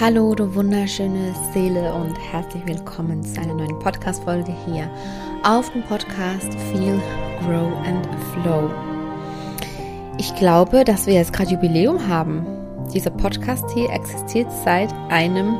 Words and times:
Hallo, 0.00 0.34
du 0.34 0.54
wunderschöne 0.54 1.34
Seele 1.52 1.92
und 1.92 2.14
herzlich 2.32 2.66
willkommen 2.66 3.22
zu 3.22 3.38
einer 3.38 3.52
neuen 3.52 3.78
Podcast-Folge 3.80 4.50
hier 4.64 4.90
auf 5.44 5.70
dem 5.72 5.82
Podcast 5.82 6.54
Feel, 6.54 6.98
Grow 7.40 7.70
and 7.86 8.08
Flow. 8.32 8.70
Ich 10.16 10.34
glaube, 10.36 10.84
dass 10.84 11.06
wir 11.06 11.12
jetzt 11.12 11.34
gerade 11.34 11.50
Jubiläum 11.50 12.08
haben. 12.08 12.46
Dieser 12.94 13.10
Podcast 13.10 13.70
hier 13.74 13.90
existiert 13.90 14.50
seit 14.64 14.90
einem 15.10 15.58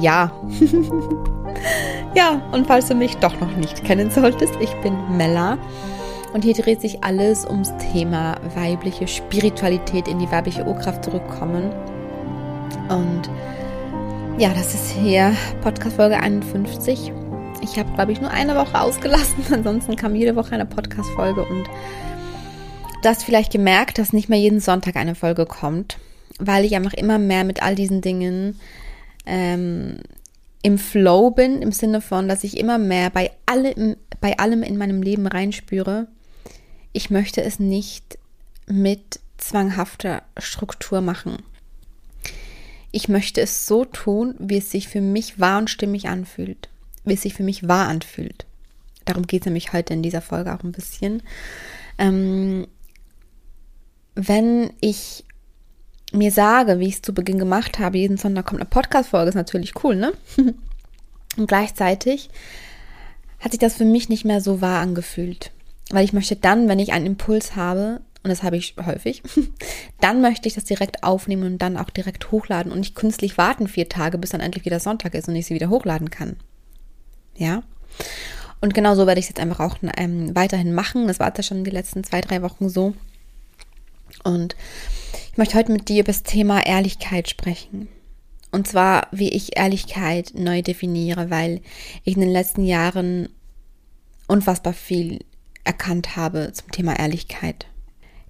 Jahr. 0.00 0.32
ja, 2.14 2.40
und 2.50 2.66
falls 2.66 2.88
du 2.88 2.94
mich 2.94 3.18
doch 3.18 3.38
noch 3.40 3.54
nicht 3.56 3.84
kennen 3.84 4.10
solltest, 4.10 4.54
ich 4.58 4.72
bin 4.76 4.96
Mella 5.18 5.58
und 6.32 6.44
hier 6.44 6.54
dreht 6.54 6.80
sich 6.80 7.04
alles 7.04 7.44
ums 7.44 7.74
Thema 7.92 8.36
weibliche 8.54 9.06
Spiritualität 9.06 10.08
in 10.08 10.18
die 10.18 10.30
weibliche 10.30 10.64
Urkraft 10.64 11.04
zurückkommen. 11.04 11.70
Und 12.88 13.28
ja, 14.38 14.52
das 14.54 14.74
ist 14.74 14.90
hier 14.90 15.36
Podcast 15.60 15.96
Folge 15.96 16.18
51. 16.18 17.12
Ich 17.62 17.78
habe, 17.78 17.92
glaube 17.94 18.12
ich, 18.12 18.20
nur 18.20 18.30
eine 18.30 18.56
Woche 18.56 18.80
ausgelassen. 18.80 19.44
Ansonsten 19.52 19.96
kam 19.96 20.14
jede 20.14 20.34
Woche 20.36 20.52
eine 20.52 20.66
Podcast 20.66 21.10
Folge 21.10 21.44
und 21.44 21.64
du 23.02 23.08
hast 23.08 23.24
vielleicht 23.24 23.52
gemerkt, 23.52 23.98
dass 23.98 24.12
nicht 24.12 24.28
mehr 24.28 24.38
jeden 24.38 24.60
Sonntag 24.60 24.96
eine 24.96 25.14
Folge 25.14 25.46
kommt, 25.46 25.98
weil 26.38 26.64
ich 26.64 26.74
einfach 26.74 26.94
immer 26.94 27.18
mehr 27.18 27.44
mit 27.44 27.62
all 27.62 27.74
diesen 27.74 28.00
Dingen 28.00 28.58
ähm, 29.26 29.98
im 30.62 30.78
Flow 30.78 31.30
bin, 31.30 31.60
im 31.60 31.72
Sinne 31.72 32.00
von, 32.00 32.28
dass 32.28 32.44
ich 32.44 32.56
immer 32.56 32.78
mehr 32.78 33.10
bei, 33.10 33.30
alle, 33.46 33.96
bei 34.20 34.38
allem 34.38 34.62
in 34.62 34.78
meinem 34.78 35.02
Leben 35.02 35.26
reinspüre. 35.26 36.08
Ich 36.92 37.10
möchte 37.10 37.42
es 37.42 37.58
nicht 37.58 38.18
mit 38.66 39.20
zwanghafter 39.38 40.22
Struktur 40.38 41.00
machen. 41.00 41.38
Ich 42.92 43.08
möchte 43.08 43.40
es 43.40 43.66
so 43.66 43.84
tun, 43.84 44.34
wie 44.38 44.58
es 44.58 44.70
sich 44.70 44.88
für 44.88 45.00
mich 45.00 45.40
wahr 45.40 45.58
und 45.58 45.70
stimmig 45.70 46.08
anfühlt. 46.08 46.68
Wie 47.04 47.14
es 47.14 47.22
sich 47.22 47.34
für 47.34 47.42
mich 47.42 47.66
wahr 47.66 47.88
anfühlt. 47.88 48.46
Darum 49.06 49.26
geht 49.26 49.42
es 49.42 49.46
nämlich 49.46 49.72
heute 49.72 49.94
in 49.94 50.02
dieser 50.02 50.20
Folge 50.20 50.54
auch 50.54 50.62
ein 50.62 50.72
bisschen. 50.72 51.22
Ähm, 51.98 52.68
wenn 54.14 54.72
ich 54.80 55.24
mir 56.12 56.30
sage, 56.30 56.78
wie 56.78 56.88
ich 56.88 56.96
es 56.96 57.02
zu 57.02 57.14
Beginn 57.14 57.38
gemacht 57.38 57.78
habe, 57.78 57.98
jeden 57.98 58.18
Sonntag 58.18 58.46
kommt 58.46 58.60
eine 58.60 58.68
Podcast-Folge, 58.68 59.30
ist 59.30 59.34
natürlich 59.34 59.82
cool, 59.82 59.96
ne? 59.96 60.12
und 61.36 61.46
gleichzeitig 61.46 62.28
hat 63.40 63.52
sich 63.52 63.58
das 63.58 63.74
für 63.74 63.86
mich 63.86 64.08
nicht 64.08 64.24
mehr 64.24 64.40
so 64.40 64.60
wahr 64.60 64.80
angefühlt. 64.80 65.50
Weil 65.90 66.04
ich 66.04 66.12
möchte 66.12 66.36
dann, 66.36 66.68
wenn 66.68 66.78
ich 66.78 66.92
einen 66.92 67.06
Impuls 67.06 67.56
habe, 67.56 68.00
und 68.22 68.30
das 68.30 68.42
habe 68.42 68.56
ich 68.56 68.76
häufig, 68.84 69.22
dann 70.00 70.20
möchte 70.20 70.48
ich 70.48 70.54
das 70.54 70.64
direkt 70.64 71.02
aufnehmen 71.02 71.44
und 71.54 71.58
dann 71.58 71.76
auch 71.76 71.90
direkt 71.90 72.30
hochladen 72.30 72.70
und 72.70 72.78
nicht 72.78 72.94
künstlich 72.94 73.36
warten 73.36 73.66
vier 73.66 73.88
Tage, 73.88 74.18
bis 74.18 74.30
dann 74.30 74.40
endlich 74.40 74.64
wieder 74.64 74.80
Sonntag 74.80 75.14
ist 75.14 75.28
und 75.28 75.36
ich 75.36 75.46
sie 75.46 75.54
wieder 75.54 75.70
hochladen 75.70 76.10
kann. 76.10 76.36
Ja. 77.36 77.62
Und 78.60 78.74
genau 78.74 78.94
so 78.94 79.06
werde 79.08 79.18
ich 79.18 79.24
es 79.24 79.30
jetzt 79.30 79.40
einfach 79.40 79.58
auch 79.58 79.76
ähm, 79.96 80.36
weiterhin 80.36 80.72
machen. 80.72 81.08
Das 81.08 81.18
war 81.18 81.28
jetzt 81.28 81.38
ja 81.38 81.42
schon 81.42 81.64
die 81.64 81.70
letzten 81.70 82.04
zwei, 82.04 82.20
drei 82.20 82.42
Wochen 82.42 82.68
so. 82.68 82.94
Und 84.22 84.54
ich 85.32 85.36
möchte 85.36 85.58
heute 85.58 85.72
mit 85.72 85.88
dir 85.88 86.00
über 86.00 86.12
das 86.12 86.22
Thema 86.22 86.64
Ehrlichkeit 86.64 87.28
sprechen. 87.28 87.88
Und 88.52 88.68
zwar, 88.68 89.08
wie 89.10 89.30
ich 89.30 89.56
Ehrlichkeit 89.56 90.32
neu 90.34 90.62
definiere, 90.62 91.30
weil 91.30 91.60
ich 92.04 92.14
in 92.14 92.20
den 92.20 92.30
letzten 92.30 92.64
Jahren 92.64 93.30
unfassbar 94.28 94.74
viel 94.74 95.24
erkannt 95.64 96.16
habe 96.16 96.52
zum 96.52 96.70
Thema 96.70 96.98
Ehrlichkeit. 96.98 97.66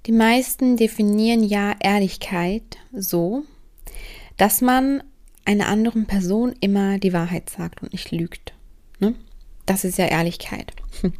Die 0.06 0.12
meisten 0.12 0.76
definieren 0.76 1.44
ja 1.44 1.74
Ehrlichkeit 1.80 2.78
so, 2.92 3.44
dass 4.36 4.60
man 4.60 5.02
einer 5.44 5.68
anderen 5.68 6.06
Person 6.06 6.54
immer 6.60 6.98
die 6.98 7.12
Wahrheit 7.12 7.50
sagt 7.50 7.82
und 7.82 7.92
nicht 7.92 8.10
lügt. 8.10 8.52
Ne? 8.98 9.14
Das 9.66 9.84
ist 9.84 9.98
ja 9.98 10.06
Ehrlichkeit. 10.06 10.72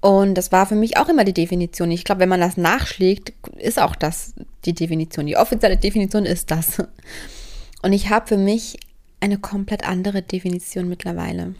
Und 0.00 0.34
das 0.34 0.50
war 0.50 0.66
für 0.66 0.74
mich 0.74 0.96
auch 0.96 1.08
immer 1.08 1.22
die 1.22 1.32
Definition. 1.32 1.92
Ich 1.92 2.02
glaube, 2.02 2.22
wenn 2.22 2.28
man 2.28 2.40
das 2.40 2.56
nachschlägt, 2.56 3.34
ist 3.56 3.80
auch 3.80 3.94
das 3.94 4.34
die 4.64 4.72
Definition. 4.72 5.26
Die 5.26 5.36
offizielle 5.36 5.76
Definition 5.76 6.26
ist 6.26 6.50
das. 6.50 6.82
Und 7.82 7.92
ich 7.92 8.10
habe 8.10 8.26
für 8.26 8.36
mich 8.36 8.80
eine 9.20 9.38
komplett 9.38 9.86
andere 9.86 10.20
Definition 10.20 10.88
mittlerweile. 10.88 11.54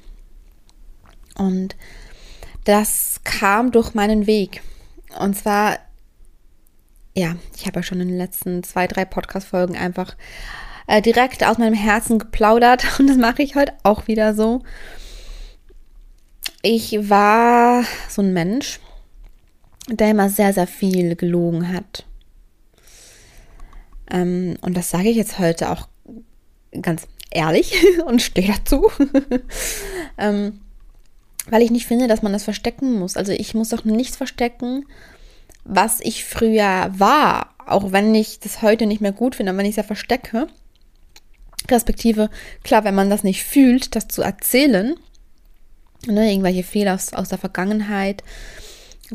Und 1.37 1.77
das 2.65 3.21
kam 3.23 3.71
durch 3.71 3.95
meinen 3.95 4.27
Weg. 4.27 4.63
Und 5.19 5.37
zwar, 5.37 5.79
ja, 7.15 7.37
ich 7.57 7.67
habe 7.67 7.81
ja 7.81 7.83
schon 7.83 8.01
in 8.01 8.09
den 8.09 8.19
letzten 8.19 8.63
zwei, 8.63 8.87
drei 8.87 9.05
Podcast-Folgen 9.05 9.77
einfach 9.77 10.17
äh, 10.87 11.03
direkt 11.03 11.45
aus 11.45 11.59
meinem 11.59 11.75
Herzen 11.75 12.19
geplaudert 12.19 12.85
und 12.99 13.07
das 13.07 13.17
mache 13.17 13.43
ich 13.43 13.55
heute 13.55 13.73
auch 13.83 14.07
wieder 14.07 14.35
so. 14.35 14.63
Ich 16.63 17.09
war 17.09 17.85
so 18.09 18.23
ein 18.23 18.33
Mensch, 18.33 18.79
der 19.89 20.11
immer 20.11 20.31
sehr, 20.31 20.53
sehr 20.53 20.67
viel 20.67 21.17
gelogen 21.17 21.73
hat. 21.73 22.07
Ähm, 24.11 24.57
und 24.61 24.77
das 24.77 24.91
sage 24.91 25.09
ich 25.09 25.17
jetzt 25.17 25.39
heute 25.39 25.71
auch 25.71 25.89
ganz 26.81 27.09
ehrlich 27.31 27.75
und 28.07 28.23
stehe 28.23 28.53
dazu. 28.53 28.91
ähm, 30.19 30.61
weil 31.49 31.63
ich 31.63 31.71
nicht 31.71 31.87
finde, 31.87 32.09
dass 32.09 32.23
man 32.23 32.33
das 32.33 32.45
verstecken 32.45 32.99
muss. 32.99 33.17
Also 33.17 33.33
ich 33.33 33.55
muss 33.55 33.71
doch 33.71 33.85
nichts 33.85 34.17
verstecken, 34.17 34.87
was 35.65 36.01
ich 36.01 36.25
früher 36.25 36.91
war, 36.97 37.55
auch 37.67 37.93
wenn 37.93 38.15
ich 38.15 38.41
das 38.41 38.63
heute 38.63 38.87
nicht 38.87 39.01
mehr 39.01 39.13
gut 39.13 39.35
finde, 39.35 39.57
wenn 39.57 39.67
ich 39.67 39.73
es 39.73 39.77
ja 39.77 39.83
verstecke. 39.83 40.49
Respektive, 41.71 42.29
klar, 42.65 42.85
wenn 42.85 42.95
man 42.95 43.11
das 43.11 43.23
nicht 43.23 43.45
fühlt, 43.45 43.95
das 43.95 44.09
zu 44.09 44.23
erzählen, 44.23 44.97
ne, 46.07 46.31
irgendwelche 46.31 46.65
Fehler 46.65 46.95
aus, 46.95 47.13
aus 47.13 47.29
der 47.29 47.39
Vergangenheit, 47.39 48.25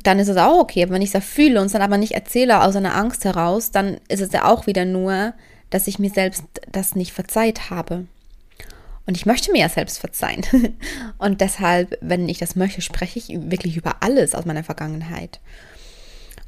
dann 0.03 0.19
ist 0.19 0.29
es 0.29 0.37
auch 0.37 0.59
okay. 0.59 0.83
Aber 0.83 0.93
wenn 0.93 1.01
ich 1.01 1.09
es 1.09 1.13
ja 1.13 1.21
fühle 1.21 1.59
und 1.59 1.67
es 1.67 1.71
dann 1.73 1.81
aber 1.81 1.97
nicht 1.97 2.13
erzähle 2.13 2.61
aus 2.61 2.75
einer 2.75 2.95
Angst 2.95 3.25
heraus, 3.25 3.71
dann 3.71 3.99
ist 4.07 4.21
es 4.21 4.31
ja 4.31 4.45
auch 4.45 4.67
wieder 4.67 4.85
nur, 4.85 5.33
dass 5.69 5.87
ich 5.87 5.99
mir 5.99 6.09
selbst 6.09 6.43
das 6.71 6.95
nicht 6.95 7.11
verzeiht 7.11 7.69
habe. 7.69 8.05
Und 9.07 9.15
ich 9.15 9.25
möchte 9.25 9.51
mir 9.51 9.61
ja 9.61 9.69
selbst 9.69 9.99
verzeihen. 9.99 10.43
Und 11.17 11.41
deshalb, 11.41 11.97
wenn 12.01 12.27
ich 12.27 12.37
das 12.37 12.55
möchte, 12.55 12.81
spreche 12.81 13.17
ich 13.17 13.29
wirklich 13.29 13.77
über 13.77 14.03
alles 14.03 14.35
aus 14.35 14.45
meiner 14.45 14.63
Vergangenheit. 14.63 15.39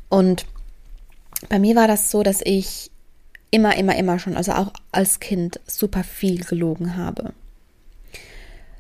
Und 0.10 0.46
bei 1.48 1.58
mir 1.58 1.76
war 1.76 1.88
das 1.88 2.12
so, 2.12 2.22
dass 2.22 2.42
ich 2.44 2.92
immer, 3.50 3.78
immer, 3.78 3.96
immer 3.96 4.20
schon, 4.20 4.36
also 4.36 4.52
auch 4.52 4.74
als 4.92 5.22
Kind, 5.22 5.60
super 5.66 6.04
viel 6.04 6.44
gelogen 6.44 6.98
habe. 6.98 7.34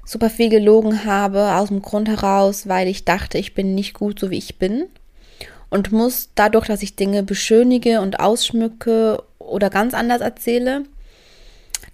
Super 0.06 0.29
viel 0.29 0.50
gelogen 0.50 1.06
habe 1.06 1.56
aus 1.56 1.69
dem 1.69 1.81
Grund 1.81 2.09
heraus, 2.09 2.68
weil 2.68 2.88
ich 2.88 3.06
dachte, 3.06 3.38
ich 3.38 3.53
bin 3.53 3.75
nicht 3.75 3.94
gut 3.94 4.19
so 4.19 4.29
wie 4.29 4.38
ich 4.38 4.57
bin 4.57 4.85
und 5.69 5.91
muss 5.91 6.29
dadurch, 6.35 6.68
dass 6.68 6.81
ich 6.81 6.95
Dinge 6.95 7.23
beschönige 7.23 8.01
und 8.01 8.19
ausschmücke 8.19 9.23
oder 9.38 9.69
ganz 9.69 9.94
anders 9.94 10.22
erzähle, 10.22 10.84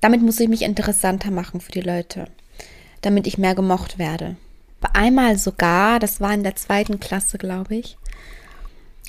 damit 0.06 0.22
muss 0.22 0.40
ich 0.40 0.48
mich 0.48 0.62
interessanter 0.62 1.32
machen 1.32 1.60
für 1.60 1.72
die 1.72 1.82
Leute, 1.82 2.28
damit 3.02 3.26
ich 3.26 3.40
mehr 3.40 3.56
gemocht 3.56 3.98
werde. 3.98 4.36
Einmal 4.94 5.36
sogar, 5.40 5.98
das 5.98 6.22
war 6.22 6.32
in 6.32 6.44
der 6.44 6.56
zweiten 6.56 7.00
Klasse, 7.00 7.40
glaube 7.40 7.74
ich, 7.74 7.98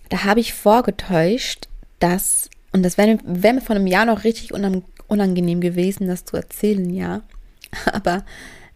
da 0.08 0.24
habe 0.24 0.40
ich 0.40 0.54
vorgetäuscht, 0.54 1.68
dass, 1.98 2.48
und 2.72 2.82
das 2.82 2.96
wäre 2.96 3.18
wär 3.24 3.52
mir 3.52 3.60
vor 3.60 3.76
einem 3.76 3.86
Jahr 3.86 4.06
noch 4.06 4.24
richtig 4.24 4.54
unangenehm 4.54 5.60
gewesen, 5.60 6.08
das 6.08 6.24
zu 6.24 6.34
erzählen, 6.38 6.88
ja. 6.88 7.20
Aber 7.92 8.24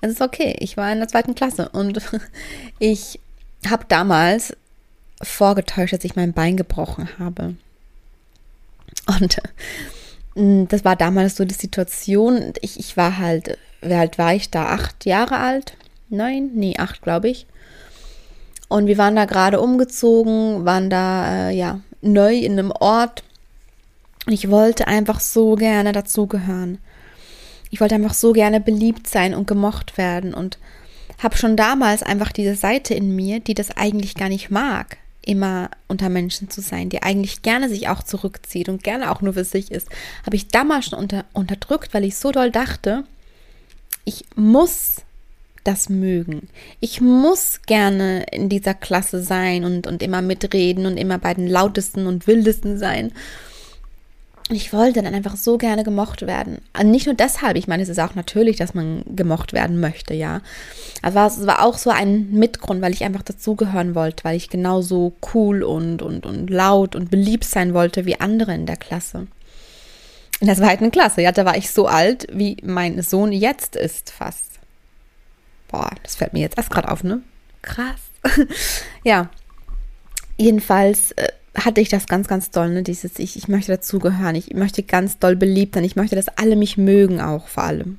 es 0.03 0.11
ist 0.11 0.21
okay, 0.21 0.55
ich 0.59 0.77
war 0.77 0.93
in 0.93 0.99
der 0.99 1.09
zweiten 1.09 1.35
Klasse 1.35 1.71
und 1.71 2.03
ich 2.79 3.19
habe 3.67 3.87
damals 3.89 4.55
vorgetäuscht, 5.23 5.95
dass 5.95 6.05
ich 6.05 6.17
mein 6.17 6.35
Bein 6.35 6.59
gebrochen 6.59 7.09
habe. 7.19 7.55
Und 9.07 9.39
das 10.35 10.85
war 10.85 10.97
damals 10.97 11.37
so 11.37 11.45
die 11.45 11.55
Situation. 11.55 12.53
Ich, 12.61 12.79
ich 12.79 12.97
war 12.97 13.19
halt, 13.19 13.59
wie 13.83 13.95
alt 13.95 14.19
war 14.19 14.35
ich 14.35 14.51
da? 14.51 14.67
Acht 14.67 15.05
Jahre 15.05 15.39
alt? 15.39 15.77
Neun? 16.09 16.51
Nee, 16.55 16.77
acht, 16.79 17.03
glaube 17.03 17.29
ich. 17.29 17.47
Und 18.69 18.87
wir 18.87 18.99
waren 18.99 19.17
da 19.17 19.25
gerade 19.25 19.61
umgezogen, 19.61 20.65
waren 20.65 20.91
da, 20.91 21.49
äh, 21.49 21.57
ja, 21.57 21.81
neu 22.03 22.37
in 22.37 22.53
einem 22.53 22.71
Ort. 22.71 23.25
Und 24.27 24.33
ich 24.33 24.51
wollte 24.51 24.87
einfach 24.87 25.19
so 25.19 25.57
gerne 25.57 25.93
dazugehören. 25.93 26.79
Ich 27.71 27.81
wollte 27.81 27.97
einfach 27.97 28.15
so 28.15 28.33
gerne 28.33 28.61
beliebt 28.61 29.09
sein 29.09 29.35
und 29.35 29.47
gemocht 29.47 29.99
werden 29.99 30.35
und 30.35 30.59
habe 31.19 31.37
schon 31.37 31.57
damals 31.57 32.03
einfach 32.03 32.33
diese 32.33 32.55
Seite 32.55 32.95
in 32.95 33.15
mir, 33.15 33.41
die 33.41 33.55
das 33.55 33.77
eigentlich 33.77 34.15
gar 34.15 34.29
nicht 34.29 34.51
mag 34.51 34.99
immer 35.23 35.71
unter 35.89 36.09
Menschen 36.09 36.51
zu 36.51 36.61
sein, 36.61 36.89
die 36.89 37.03
eigentlich 37.03 37.43
gerne 37.43 37.69
sich 37.69 37.89
auch 37.89 38.03
zurückzieht 38.03 38.69
und 38.69 38.83
gerne 38.83 39.11
auch 39.11 39.21
nur 39.21 39.35
für 39.35 39.45
sich 39.45 39.71
ist, 39.71 39.89
habe 40.25 40.37
ich 40.37 40.49
damals 40.49 40.87
schon 40.87 40.99
unter, 40.99 41.25
unterdrückt, 41.33 41.93
weil 41.93 42.05
ich 42.05 42.17
so 42.17 42.33
doll 42.33 42.51
dachte, 42.51 43.05
ich 44.05 44.25
muss 44.35 45.03
das 45.65 45.89
mögen. 45.89 46.49
Ich 46.81 47.01
muss 47.01 47.61
gerne 47.67 48.25
in 48.33 48.49
dieser 48.49 48.75
Klasse 48.75 49.23
sein 49.23 49.65
und, 49.65 49.87
und 49.87 50.03
immer 50.03 50.23
mitreden 50.23 50.87
und 50.87 50.97
immer 50.97 51.19
bei 51.19 51.35
den 51.35 51.47
lautesten 51.47 52.07
und 52.07 52.27
wildesten 52.27 52.79
sein. 52.79 53.13
Ich 54.53 54.73
wollte 54.73 55.01
dann 55.03 55.15
einfach 55.15 55.37
so 55.37 55.59
gerne 55.59 55.85
gemocht 55.85 56.23
werden. 56.23 56.59
Und 56.79 56.91
nicht 56.91 57.07
nur 57.07 57.15
deshalb, 57.15 57.57
ich 57.57 57.69
meine, 57.69 57.85
es 57.85 57.89
ist 57.89 58.01
auch 58.01 58.17
natürlich, 58.17 58.57
dass 58.57 58.75
man 58.75 59.05
gemocht 59.07 59.53
werden 59.53 59.79
möchte, 59.79 60.13
ja. 60.13 60.41
Aber 61.03 61.27
es 61.27 61.47
war 61.47 61.65
auch 61.65 61.79
so 61.79 61.91
ein 61.91 62.33
Mitgrund, 62.33 62.83
weil 62.83 62.93
ich 62.93 63.05
einfach 63.05 63.23
dazugehören 63.23 63.95
wollte, 63.95 64.25
weil 64.25 64.37
ich 64.37 64.51
genauso 64.51 65.13
cool 65.35 65.63
und, 65.63 66.03
und, 66.03 66.27
und 66.27 66.51
laut 66.51 66.97
und 66.97 67.11
beliebt 67.11 67.45
sein 67.45 67.75
wollte 67.75 68.07
wie 68.07 68.19
andere 68.19 68.53
in 68.53 68.67
der 68.67 68.77
Klasse. 68.77 69.29
In 70.41 70.49
der 70.49 70.57
zweiten 70.57 70.91
Klasse, 70.91 71.23
ja, 71.23 71.31
da 71.31 71.45
war 71.45 71.57
ich 71.57 71.71
so 71.71 71.87
alt, 71.87 72.27
wie 72.33 72.57
mein 72.65 73.01
Sohn 73.03 73.31
jetzt 73.31 73.77
ist, 73.77 74.11
fast. 74.11 74.59
Boah, 75.69 75.91
das 76.03 76.17
fällt 76.17 76.33
mir 76.33 76.41
jetzt 76.41 76.57
erst 76.57 76.71
gerade 76.71 76.91
auf, 76.91 77.05
ne? 77.05 77.23
Krass. 77.63 78.01
ja. 79.05 79.29
Jedenfalls 80.39 81.13
äh, 81.13 81.29
hatte 81.55 81.81
ich 81.81 81.89
das 81.89 82.07
ganz, 82.07 82.29
ganz 82.29 82.51
doll, 82.51 82.71
ne? 82.71 82.83
Dieses, 82.83 83.19
ich, 83.19 83.37
ich 83.37 83.49
möchte 83.49 83.73
dazugehören, 83.73 84.35
ich 84.37 84.53
möchte 84.55 84.83
ganz 84.83 85.19
doll 85.19 85.37
beliebt 85.37 85.75
sein, 85.75 85.85
ich 85.85 85.97
möchte, 85.97 86.17
dass 86.17 86.29
alle 86.29 86.57
mich 86.57 86.77
mögen 86.77 87.21
auch 87.21 87.49
vor 87.49 87.65
allem. 87.65 87.99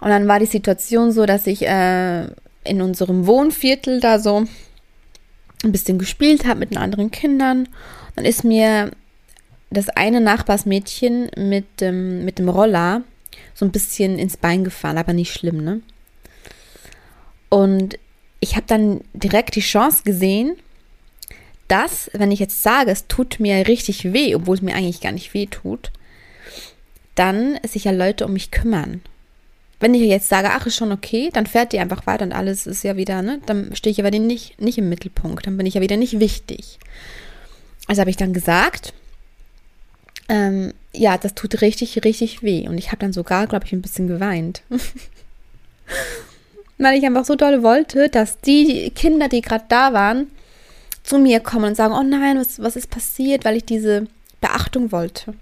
Und 0.00 0.08
dann 0.08 0.28
war 0.28 0.38
die 0.38 0.46
Situation 0.46 1.12
so, 1.12 1.26
dass 1.26 1.46
ich 1.46 1.66
äh, 1.66 2.26
in 2.64 2.82
unserem 2.82 3.26
Wohnviertel 3.26 4.00
da 4.00 4.18
so 4.18 4.44
ein 5.64 5.72
bisschen 5.72 5.98
gespielt 5.98 6.46
habe 6.46 6.60
mit 6.60 6.70
den 6.70 6.78
anderen 6.78 7.10
Kindern. 7.10 7.68
Dann 8.14 8.24
ist 8.24 8.44
mir 8.44 8.90
das 9.70 9.88
eine 9.88 10.20
Nachbarsmädchen 10.20 11.30
mit, 11.36 11.66
ähm, 11.80 12.24
mit 12.24 12.38
dem 12.38 12.48
Roller 12.48 13.02
so 13.54 13.64
ein 13.64 13.72
bisschen 13.72 14.18
ins 14.18 14.36
Bein 14.36 14.64
gefahren, 14.64 14.98
aber 14.98 15.12
nicht 15.12 15.32
schlimm, 15.32 15.62
ne? 15.62 15.80
Und 17.48 17.98
ich 18.40 18.56
habe 18.56 18.66
dann 18.66 19.00
direkt 19.14 19.56
die 19.56 19.60
Chance 19.60 20.02
gesehen, 20.04 20.56
dass, 21.68 22.10
wenn 22.12 22.32
ich 22.32 22.40
jetzt 22.40 22.62
sage, 22.62 22.90
es 22.90 23.06
tut 23.06 23.40
mir 23.40 23.66
richtig 23.66 24.12
weh, 24.12 24.34
obwohl 24.34 24.56
es 24.56 24.62
mir 24.62 24.74
eigentlich 24.74 25.00
gar 25.00 25.12
nicht 25.12 25.34
weh 25.34 25.46
tut, 25.46 25.90
dann 27.14 27.58
sich 27.66 27.84
ja 27.84 27.92
Leute 27.92 28.24
um 28.26 28.32
mich 28.32 28.50
kümmern. 28.50 29.02
Wenn 29.78 29.94
ich 29.94 30.02
jetzt 30.02 30.28
sage, 30.28 30.50
ach, 30.52 30.66
ist 30.66 30.76
schon 30.76 30.92
okay, 30.92 31.30
dann 31.32 31.46
fährt 31.46 31.72
die 31.72 31.80
einfach 31.80 32.06
weiter 32.06 32.24
und 32.24 32.32
alles 32.32 32.66
ist 32.66 32.82
ja 32.82 32.96
wieder, 32.96 33.20
ne? 33.22 33.40
Dann 33.46 33.74
stehe 33.74 33.90
ich 33.90 34.00
aber 34.00 34.10
nicht, 34.10 34.60
nicht 34.60 34.78
im 34.78 34.88
Mittelpunkt, 34.88 35.46
dann 35.46 35.56
bin 35.56 35.66
ich 35.66 35.74
ja 35.74 35.80
wieder 35.80 35.96
nicht 35.96 36.18
wichtig. 36.18 36.78
Also 37.86 38.00
habe 38.00 38.10
ich 38.10 38.16
dann 38.16 38.32
gesagt, 38.32 38.94
ähm, 40.28 40.72
ja, 40.92 41.18
das 41.18 41.34
tut 41.34 41.60
richtig, 41.60 42.04
richtig 42.04 42.42
weh. 42.42 42.66
Und 42.68 42.78
ich 42.78 42.88
habe 42.88 42.98
dann 42.98 43.12
sogar, 43.12 43.46
glaube 43.46 43.66
ich, 43.66 43.72
ein 43.72 43.82
bisschen 43.82 44.08
geweint. 44.08 44.62
Weil 46.78 46.98
ich 46.98 47.04
einfach 47.04 47.24
so 47.24 47.36
doll 47.36 47.62
wollte, 47.62 48.08
dass 48.08 48.38
die 48.38 48.90
Kinder, 48.90 49.28
die 49.28 49.40
gerade 49.40 49.64
da 49.68 49.92
waren, 49.92 50.26
zu 51.06 51.18
mir 51.18 51.40
kommen 51.40 51.66
und 51.66 51.76
sagen, 51.76 51.94
oh 51.94 52.02
nein, 52.02 52.38
was, 52.38 52.60
was 52.60 52.76
ist 52.76 52.90
passiert, 52.90 53.44
weil 53.44 53.56
ich 53.56 53.64
diese 53.64 54.06
Beachtung 54.40 54.92
wollte. 54.92 55.34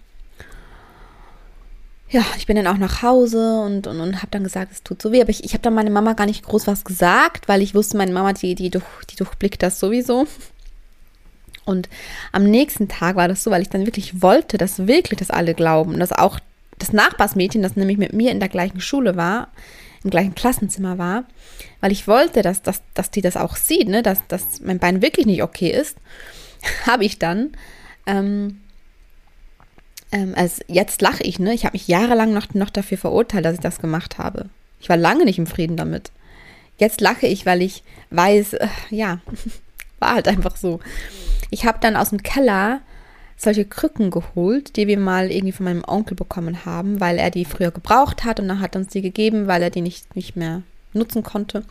Ja, 2.10 2.24
ich 2.36 2.46
bin 2.46 2.56
dann 2.56 2.66
auch 2.66 2.78
nach 2.78 3.02
Hause 3.02 3.60
und, 3.60 3.86
und, 3.86 4.00
und 4.00 4.16
habe 4.18 4.28
dann 4.30 4.44
gesagt, 4.44 4.70
es 4.70 4.82
tut 4.82 5.02
so 5.02 5.10
weh. 5.10 5.20
Aber 5.20 5.30
ich, 5.30 5.42
ich 5.42 5.52
habe 5.52 5.62
dann 5.62 5.74
meine 5.74 5.90
Mama 5.90 6.12
gar 6.12 6.26
nicht 6.26 6.44
groß 6.44 6.66
was 6.66 6.84
gesagt, 6.84 7.48
weil 7.48 7.62
ich 7.62 7.74
wusste, 7.74 7.96
meine 7.96 8.12
Mama, 8.12 8.32
die, 8.34 8.54
die, 8.54 8.70
durch, 8.70 8.84
die 9.10 9.16
durchblickt 9.16 9.62
das 9.62 9.80
sowieso. 9.80 10.26
Und 11.64 11.88
am 12.30 12.44
nächsten 12.44 12.88
Tag 12.88 13.16
war 13.16 13.26
das 13.26 13.42
so, 13.42 13.50
weil 13.50 13.62
ich 13.62 13.70
dann 13.70 13.86
wirklich 13.86 14.22
wollte, 14.22 14.58
dass 14.58 14.86
wirklich 14.86 15.18
das 15.18 15.30
alle 15.30 15.54
glauben. 15.54 15.98
Dass 15.98 16.12
auch 16.12 16.38
das 16.78 16.92
Nachbarsmädchen, 16.92 17.62
das 17.62 17.74
nämlich 17.74 17.98
mit 17.98 18.12
mir 18.12 18.30
in 18.30 18.38
der 18.38 18.50
gleichen 18.50 18.80
Schule 18.80 19.16
war, 19.16 19.48
im 20.04 20.10
gleichen 20.10 20.34
Klassenzimmer 20.34 20.98
war, 20.98 21.24
weil 21.80 21.90
ich 21.90 22.06
wollte, 22.06 22.42
dass, 22.42 22.62
dass, 22.62 22.82
dass 22.92 23.10
die 23.10 23.22
das 23.22 23.36
auch 23.36 23.56
sieht, 23.56 23.88
ne? 23.88 24.02
dass, 24.02 24.20
dass 24.28 24.60
mein 24.60 24.78
Bein 24.78 25.02
wirklich 25.02 25.26
nicht 25.26 25.42
okay 25.42 25.70
ist, 25.70 25.96
habe 26.86 27.04
ich 27.04 27.18
dann, 27.18 27.52
ähm, 28.06 28.60
ähm, 30.12 30.34
also 30.36 30.62
jetzt 30.68 31.00
lache 31.00 31.22
ich, 31.22 31.38
ne? 31.38 31.54
ich 31.54 31.64
habe 31.64 31.74
mich 31.74 31.88
jahrelang 31.88 32.32
noch, 32.32 32.52
noch 32.54 32.70
dafür 32.70 32.98
verurteilt, 32.98 33.46
dass 33.46 33.54
ich 33.54 33.60
das 33.60 33.80
gemacht 33.80 34.18
habe. 34.18 34.50
Ich 34.80 34.88
war 34.90 34.98
lange 34.98 35.24
nicht 35.24 35.38
im 35.38 35.46
Frieden 35.46 35.76
damit. 35.76 36.12
Jetzt 36.76 37.00
lache 37.00 37.26
ich, 37.26 37.46
weil 37.46 37.62
ich 37.62 37.82
weiß, 38.10 38.54
äh, 38.54 38.68
ja, 38.90 39.20
war 39.98 40.14
halt 40.14 40.28
einfach 40.28 40.56
so. 40.56 40.80
Ich 41.50 41.64
habe 41.64 41.78
dann 41.80 41.96
aus 41.96 42.10
dem 42.10 42.22
Keller 42.22 42.82
solche 43.36 43.64
Krücken 43.64 44.10
geholt, 44.10 44.76
die 44.76 44.86
wir 44.86 44.98
mal 44.98 45.30
irgendwie 45.30 45.52
von 45.52 45.64
meinem 45.64 45.84
Onkel 45.86 46.16
bekommen 46.16 46.64
haben, 46.64 47.00
weil 47.00 47.18
er 47.18 47.30
die 47.30 47.44
früher 47.44 47.70
gebraucht 47.70 48.24
hat 48.24 48.40
und 48.40 48.48
dann 48.48 48.60
hat 48.60 48.74
er 48.74 48.82
uns 48.82 48.92
die 48.92 49.02
gegeben, 49.02 49.46
weil 49.46 49.62
er 49.62 49.70
die 49.70 49.80
nicht, 49.80 50.14
nicht 50.16 50.36
mehr 50.36 50.62
nutzen 50.92 51.22
konnte. 51.22 51.64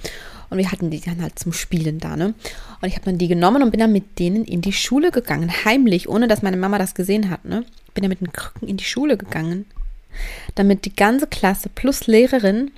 Und 0.50 0.58
wir 0.58 0.72
hatten 0.72 0.90
die 0.90 1.00
dann 1.00 1.22
halt 1.22 1.40
zum 1.40 1.54
Spielen 1.54 2.00
da, 2.00 2.16
ne? 2.16 2.34
Und 2.82 2.88
ich 2.88 2.96
habe 2.96 3.06
dann 3.06 3.18
die 3.18 3.28
genommen 3.28 3.64
und 3.64 3.72
bin 3.72 3.80
dann 3.80 3.92
mit 3.92 4.20
denen 4.20 4.46
in 4.46 4.62
die 4.62 4.74
Schule 4.74 5.12
gegangen, 5.12 5.52
heimlich, 5.66 6.10
ohne 6.10 6.28
dass 6.28 6.42
meine 6.42 6.58
Mama 6.58 6.78
das 6.78 6.94
gesehen 6.94 7.30
hat, 7.30 7.46
ne? 7.46 7.66
Bin 7.94 8.04
dann 8.04 8.10
mit 8.10 8.22
den 8.22 8.34
Krücken 8.34 8.68
in 8.68 8.78
die 8.78 8.84
Schule 8.84 9.18
gegangen, 9.18 9.66
damit 10.56 10.86
die 10.86 10.96
ganze 10.96 11.28
Klasse 11.28 11.70
plus 11.70 12.08
Lehrerin 12.08 12.72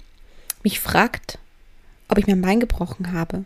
mich 0.64 0.80
fragt, 0.80 1.40
ob 2.08 2.18
ich 2.18 2.28
mir 2.28 2.34
ein 2.34 2.42
Bein 2.42 2.60
gebrochen 2.60 3.12
habe. 3.12 3.44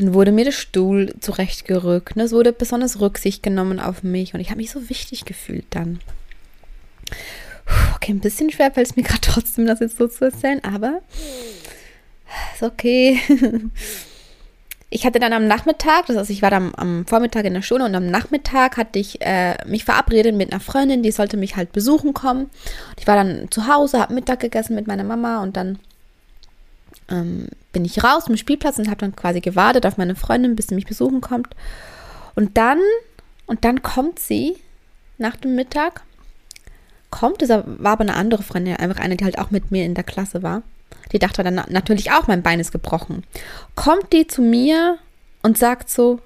Dann 0.00 0.14
wurde 0.14 0.32
mir 0.32 0.46
der 0.46 0.52
Stuhl 0.52 1.14
zurechtgerückt. 1.20 2.16
Ne? 2.16 2.22
Es 2.22 2.32
wurde 2.32 2.54
besonders 2.54 3.00
Rücksicht 3.00 3.42
genommen 3.42 3.78
auf 3.78 4.02
mich 4.02 4.32
und 4.32 4.40
ich 4.40 4.48
habe 4.48 4.56
mich 4.56 4.70
so 4.70 4.88
wichtig 4.88 5.26
gefühlt 5.26 5.66
dann. 5.70 6.00
Okay, 7.96 8.12
ein 8.12 8.20
bisschen 8.20 8.50
schwer 8.50 8.70
fällt 8.70 8.86
es 8.86 8.96
mir 8.96 9.02
gerade 9.02 9.20
trotzdem, 9.22 9.66
das 9.66 9.80
jetzt 9.80 9.98
so 9.98 10.08
zu 10.08 10.24
erzählen, 10.24 10.64
aber 10.64 11.02
ist 12.54 12.62
okay. 12.62 13.20
Ich 14.92 15.06
hatte 15.06 15.20
dann 15.20 15.32
am 15.32 15.46
Nachmittag, 15.46 16.06
das 16.06 16.16
heißt, 16.16 16.30
ich 16.30 16.42
war 16.42 16.50
dann 16.50 16.72
am 16.76 17.06
Vormittag 17.06 17.44
in 17.44 17.54
der 17.54 17.62
Schule 17.62 17.84
und 17.84 17.94
am 17.94 18.10
Nachmittag 18.10 18.76
hatte 18.76 18.98
ich 18.98 19.20
äh, 19.20 19.54
mich 19.64 19.84
verabredet 19.84 20.34
mit 20.34 20.50
einer 20.50 20.58
Freundin, 20.58 21.04
die 21.04 21.12
sollte 21.12 21.36
mich 21.36 21.54
halt 21.54 21.70
besuchen 21.70 22.12
kommen. 22.12 22.50
Ich 22.98 23.06
war 23.06 23.14
dann 23.14 23.46
zu 23.52 23.68
Hause, 23.68 24.00
habe 24.00 24.14
Mittag 24.14 24.40
gegessen 24.40 24.74
mit 24.74 24.88
meiner 24.88 25.04
Mama 25.04 25.44
und 25.44 25.56
dann 25.56 25.78
ähm, 27.10 27.48
bin 27.72 27.84
ich 27.84 28.02
raus 28.02 28.24
zum 28.24 28.36
Spielplatz 28.36 28.78
und 28.78 28.88
habe 28.88 28.98
dann 28.98 29.16
quasi 29.16 29.40
gewartet 29.40 29.86
auf 29.86 29.96
meine 29.96 30.16
Freundin, 30.16 30.56
bis 30.56 30.68
sie 30.68 30.74
mich 30.74 30.86
besuchen 30.86 31.20
kommt. 31.20 31.48
Und 32.34 32.56
dann, 32.56 32.78
und 33.46 33.64
dann 33.64 33.82
kommt 33.82 34.18
sie 34.18 34.56
nach 35.18 35.36
dem 35.36 35.54
Mittag, 35.54 36.02
kommt, 37.10 37.42
es 37.42 37.48
war 37.48 37.64
aber 37.92 38.02
eine 38.02 38.14
andere 38.14 38.42
Freundin, 38.42 38.76
einfach 38.76 39.00
eine, 39.00 39.16
die 39.16 39.24
halt 39.24 39.38
auch 39.38 39.50
mit 39.50 39.70
mir 39.70 39.84
in 39.84 39.94
der 39.94 40.04
Klasse 40.04 40.42
war. 40.42 40.62
Die 41.12 41.18
dachte 41.18 41.42
dann 41.42 41.62
natürlich 41.68 42.12
auch, 42.12 42.26
mein 42.28 42.42
Bein 42.42 42.60
ist 42.60 42.72
gebrochen. 42.72 43.24
Kommt 43.74 44.12
die 44.12 44.26
zu 44.26 44.42
mir 44.42 44.98
und 45.42 45.58
sagt 45.58 45.90
so, 45.90 46.20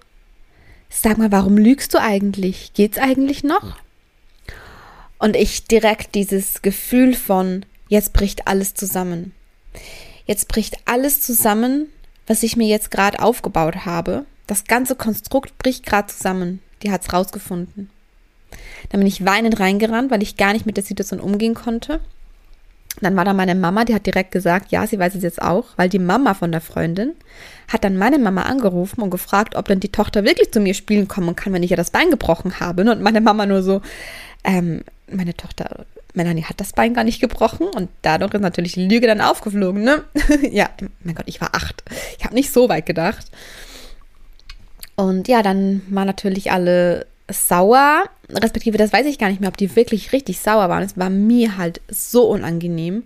sag 0.90 1.18
mal, 1.18 1.32
warum 1.32 1.56
lügst 1.56 1.94
du 1.94 2.00
eigentlich? 2.00 2.72
Geht's 2.74 2.98
eigentlich 2.98 3.44
noch? 3.44 3.76
Und 5.18 5.36
ich 5.36 5.64
direkt 5.64 6.14
dieses 6.14 6.60
Gefühl 6.60 7.14
von, 7.14 7.64
jetzt 7.88 8.12
bricht 8.12 8.46
alles 8.46 8.74
zusammen. 8.74 9.32
Jetzt 10.26 10.48
bricht 10.48 10.78
alles 10.86 11.20
zusammen, 11.20 11.88
was 12.26 12.42
ich 12.42 12.56
mir 12.56 12.66
jetzt 12.66 12.90
gerade 12.90 13.20
aufgebaut 13.20 13.84
habe. 13.84 14.24
Das 14.46 14.64
ganze 14.64 14.94
Konstrukt 14.94 15.58
bricht 15.58 15.84
gerade 15.84 16.08
zusammen. 16.08 16.60
Die 16.82 16.90
hat 16.90 17.02
es 17.02 17.12
rausgefunden. 17.12 17.90
Dann 18.90 19.00
bin 19.00 19.06
ich 19.06 19.24
weinend 19.24 19.58
reingerannt, 19.60 20.10
weil 20.10 20.22
ich 20.22 20.36
gar 20.36 20.52
nicht 20.52 20.66
mit 20.66 20.76
der 20.76 20.84
Situation 20.84 21.20
umgehen 21.20 21.54
konnte. 21.54 22.00
Dann 23.00 23.16
war 23.16 23.24
da 23.24 23.32
meine 23.32 23.56
Mama, 23.56 23.84
die 23.84 23.94
hat 23.94 24.06
direkt 24.06 24.30
gesagt, 24.30 24.70
ja, 24.70 24.86
sie 24.86 24.98
weiß 24.98 25.16
es 25.16 25.22
jetzt 25.22 25.42
auch, 25.42 25.66
weil 25.76 25.88
die 25.88 25.98
Mama 25.98 26.34
von 26.34 26.52
der 26.52 26.60
Freundin 26.60 27.12
hat 27.66 27.82
dann 27.82 27.96
meine 27.96 28.18
Mama 28.18 28.42
angerufen 28.42 29.02
und 29.02 29.10
gefragt, 29.10 29.56
ob 29.56 29.66
dann 29.66 29.80
die 29.80 29.90
Tochter 29.90 30.24
wirklich 30.24 30.52
zu 30.52 30.60
mir 30.60 30.74
spielen 30.74 31.08
kommen 31.08 31.34
kann, 31.34 31.52
wenn 31.52 31.64
ich 31.64 31.70
ja 31.70 31.76
das 31.76 31.90
Bein 31.90 32.10
gebrochen 32.10 32.60
habe. 32.60 32.88
Und 32.88 33.02
meine 33.02 33.20
Mama 33.20 33.46
nur 33.46 33.64
so, 33.64 33.82
ähm, 34.44 34.84
meine 35.10 35.34
Tochter 35.36 35.86
Melanie 36.14 36.44
hat 36.44 36.60
das 36.60 36.72
Bein 36.72 36.94
gar 36.94 37.04
nicht 37.04 37.20
gebrochen 37.20 37.66
und 37.66 37.90
dadurch 38.02 38.32
ist 38.34 38.40
natürlich 38.40 38.72
die 38.72 38.88
Lüge 38.88 39.06
dann 39.06 39.20
aufgeflogen, 39.20 39.82
ne? 39.82 40.04
ja, 40.50 40.70
mein 41.02 41.14
Gott, 41.14 41.26
ich 41.26 41.40
war 41.40 41.54
acht. 41.54 41.82
Ich 42.18 42.24
habe 42.24 42.34
nicht 42.34 42.52
so 42.52 42.68
weit 42.68 42.86
gedacht. 42.86 43.26
Und 44.96 45.26
ja, 45.28 45.42
dann 45.42 45.82
waren 45.88 46.06
natürlich 46.06 46.52
alle 46.52 47.06
sauer, 47.30 48.04
respektive 48.30 48.78
das 48.78 48.92
weiß 48.92 49.06
ich 49.06 49.18
gar 49.18 49.28
nicht 49.28 49.40
mehr, 49.40 49.48
ob 49.48 49.56
die 49.56 49.74
wirklich 49.74 50.12
richtig 50.12 50.40
sauer 50.40 50.68
waren. 50.68 50.82
Es 50.82 50.96
war 50.96 51.10
mir 51.10 51.56
halt 51.56 51.80
so 51.88 52.28
unangenehm. 52.28 53.02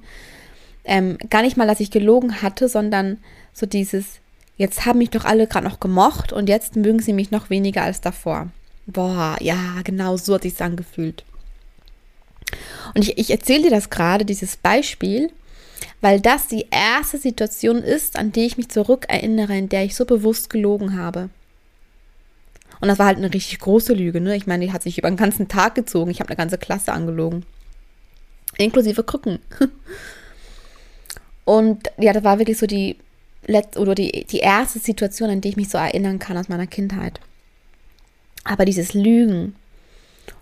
Ähm, 0.84 1.18
gar 1.30 1.42
nicht 1.42 1.56
mal, 1.56 1.66
dass 1.66 1.80
ich 1.80 1.90
gelogen 1.90 2.42
hatte, 2.42 2.68
sondern 2.68 3.18
so 3.52 3.66
dieses, 3.66 4.20
jetzt 4.56 4.86
haben 4.86 4.98
mich 4.98 5.10
doch 5.10 5.24
alle 5.24 5.46
gerade 5.46 5.66
noch 5.66 5.80
gemocht 5.80 6.32
und 6.32 6.48
jetzt 6.48 6.76
mögen 6.76 7.00
sie 7.00 7.12
mich 7.12 7.30
noch 7.30 7.50
weniger 7.50 7.82
als 7.82 8.00
davor. 8.00 8.48
Boah, 8.86 9.36
ja, 9.40 9.58
genau 9.84 10.16
so 10.16 10.34
hat 10.34 10.42
sich 10.42 10.60
angefühlt. 10.60 11.24
Und 12.94 13.02
ich, 13.02 13.18
ich 13.18 13.30
erzähle 13.30 13.64
dir 13.64 13.70
das 13.70 13.90
gerade, 13.90 14.24
dieses 14.24 14.56
Beispiel, 14.56 15.30
weil 16.00 16.20
das 16.20 16.48
die 16.48 16.66
erste 16.70 17.18
Situation 17.18 17.78
ist, 17.78 18.16
an 18.16 18.32
die 18.32 18.46
ich 18.46 18.56
mich 18.56 18.68
zurückerinnere, 18.68 19.56
in 19.56 19.68
der 19.68 19.84
ich 19.84 19.94
so 19.94 20.04
bewusst 20.04 20.50
gelogen 20.50 20.96
habe. 20.98 21.28
Und 22.80 22.88
das 22.88 22.98
war 22.98 23.06
halt 23.06 23.18
eine 23.18 23.32
richtig 23.32 23.58
große 23.58 23.92
Lüge, 23.92 24.20
ne? 24.20 24.36
Ich 24.36 24.46
meine, 24.46 24.64
die 24.64 24.72
hat 24.72 24.82
sich 24.82 24.98
über 24.98 25.10
den 25.10 25.16
ganzen 25.16 25.48
Tag 25.48 25.74
gezogen. 25.74 26.10
Ich 26.10 26.20
habe 26.20 26.30
eine 26.30 26.36
ganze 26.36 26.58
Klasse 26.58 26.92
angelogen. 26.92 27.44
Inklusive 28.56 29.02
Krücken. 29.02 29.40
Und 31.44 31.88
ja, 31.98 32.12
das 32.12 32.24
war 32.24 32.38
wirklich 32.38 32.58
so 32.58 32.66
die 32.66 32.96
letzte 33.46 33.80
oder 33.80 33.94
die, 33.94 34.26
die 34.30 34.38
erste 34.38 34.78
Situation, 34.78 35.30
an 35.30 35.40
die 35.40 35.48
ich 35.48 35.56
mich 35.56 35.70
so 35.70 35.78
erinnern 35.78 36.18
kann 36.18 36.36
aus 36.36 36.48
meiner 36.48 36.66
Kindheit. 36.66 37.20
Aber 38.44 38.64
dieses 38.64 38.94
Lügen 38.94 39.56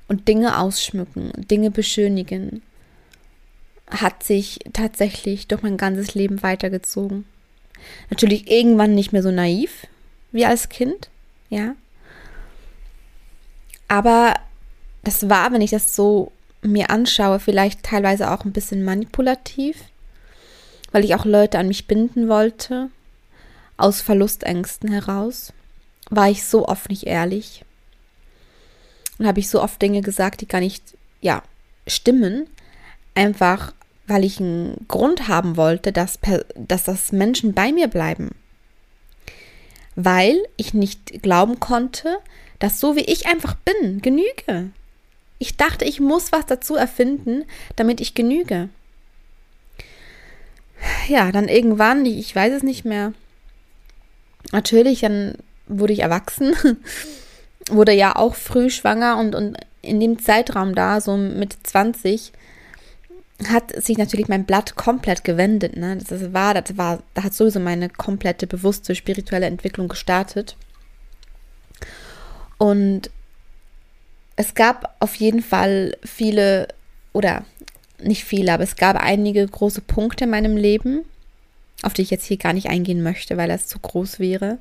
und 0.09 0.29
Dinge 0.29 0.59
ausschmücken, 0.59 1.33
Dinge 1.37 1.71
beschönigen, 1.71 2.63
hat 3.91 4.23
sich 4.23 4.59
tatsächlich 4.73 5.49
durch 5.49 5.63
mein 5.63 5.77
ganzes 5.77 6.15
Leben 6.15 6.43
weitergezogen. 6.43 7.25
Natürlich 8.11 8.51
irgendwann 8.51 8.95
nicht 8.95 9.13
mehr 9.13 9.23
so 9.23 9.31
naiv 9.31 9.87
wie 10.33 10.45
als 10.45 10.69
Kind, 10.69 11.09
ja. 11.51 11.75
Aber 13.89 14.35
das 15.05 15.29
war, 15.29 15.53
wenn 15.53 15.61
ich 15.61 15.71
das 15.71 15.95
so 15.95 16.33
mir 16.63 16.91
anschaue, 16.91 17.39
vielleicht 17.39 17.85
teilweise 17.85 18.31
auch 18.31 18.45
ein 18.45 18.53
bisschen 18.53 18.85
manipulativ, 18.85 19.77
weil 20.91 21.05
ich 21.05 21.15
auch 21.15 21.25
Leute 21.25 21.59
an 21.59 21.69
mich 21.69 21.87
binden 21.87 22.29
wollte, 22.29 22.91
aus 23.77 24.01
Verlustängsten 24.01 24.91
heraus, 24.91 25.53
war 26.11 26.29
ich 26.29 26.45
so 26.45 26.67
oft 26.67 26.89
nicht 26.89 27.05
ehrlich 27.05 27.66
und 29.19 29.27
habe 29.27 29.41
ich 29.41 29.49
so 29.49 29.63
oft 29.63 29.81
Dinge 29.81 30.01
gesagt, 30.03 30.41
die 30.41 30.49
gar 30.49 30.61
nicht, 30.61 30.97
ja, 31.21 31.43
stimmen, 31.87 32.49
einfach 33.15 33.73
weil 34.07 34.25
ich 34.25 34.41
einen 34.41 34.87
Grund 34.89 35.29
haben 35.29 35.57
wollte, 35.57 35.93
dass, 35.93 36.19
dass 36.55 36.85
das 36.85 37.13
Menschen 37.13 37.55
bei 37.55 37.73
mir 37.73 37.89
bleiben. 37.89 38.31
Weil 39.97 40.37
ich 40.57 40.75
nicht 40.75 41.23
glauben 41.23 41.59
konnte, 41.59 42.19
dass 42.59 42.81
so 42.81 42.97
wie 42.97 43.05
ich 43.05 43.27
einfach 43.27 43.57
bin, 43.57 44.01
genüge. 44.03 44.71
Ich 45.39 45.57
dachte, 45.57 45.85
ich 45.85 46.01
muss 46.01 46.33
was 46.33 46.47
dazu 46.47 46.77
erfinden, 46.77 47.45
damit 47.77 48.01
ich 48.01 48.15
genüge. 48.15 48.69
Ja, 51.09 51.33
dann 51.33 51.49
irgendwann, 51.49 52.05
ich 52.07 52.35
weiß 52.35 52.53
es 52.53 52.63
nicht 52.63 52.85
mehr. 52.85 53.13
Natürlich, 54.53 55.01
dann 55.01 55.37
wurde 55.67 55.93
ich 55.93 56.01
erwachsen, 56.01 56.55
wurde 57.71 57.93
ja 57.93 58.17
auch 58.17 58.35
früh 58.35 58.71
schwanger 58.71 59.19
und, 59.19 59.35
und 59.35 59.57
in 59.83 60.01
dem 60.01 60.19
Zeitraum 60.19 60.75
da, 60.75 61.01
so 61.01 61.17
mit 61.17 61.57
20, 61.63 62.33
hat 63.49 63.83
sich 63.83 63.99
natürlich 63.99 64.29
mein 64.29 64.45
Blatt 64.45 64.77
komplett 64.77 65.25
gewendet. 65.25 65.77
Ne? 65.77 65.99
Das 65.99 66.33
war, 66.33 66.55
das 66.55 66.77
war, 66.77 67.03
da 67.15 67.25
hat 67.25 67.35
sowieso 67.35 67.61
meine 67.61 67.89
komplette 67.89 68.47
bewusste 68.47 68.95
spirituelle 68.95 69.47
Entwicklung 69.47 69.89
gestartet. 69.89 70.57
Und 72.59 73.11
es 74.37 74.55
gab 74.55 74.97
auf 75.01 75.15
jeden 75.17 75.43
Fall 75.43 75.97
viele, 76.03 76.69
oder 77.13 77.45
nicht 78.03 78.25
viele, 78.25 78.53
aber 78.53 78.63
es 78.65 78.77
gab 78.77 78.97
einige 78.97 79.47
große 79.47 79.83
Punkte 79.83 80.25
in 80.25 80.31
meinem 80.31 80.57
Leben, 80.57 81.05
auf 81.83 81.93
die 81.93 82.03
ich 82.03 82.11
jetzt 82.11 82.25
hier 82.25 82.39
gar 82.39 82.53
nicht 82.53 82.69
eingehen 82.69 83.03
möchte, 83.03 83.37
weil 83.37 83.49
das 83.49 83.67
zu 83.67 83.79
groß 83.79 84.19
wäre. 84.19 84.59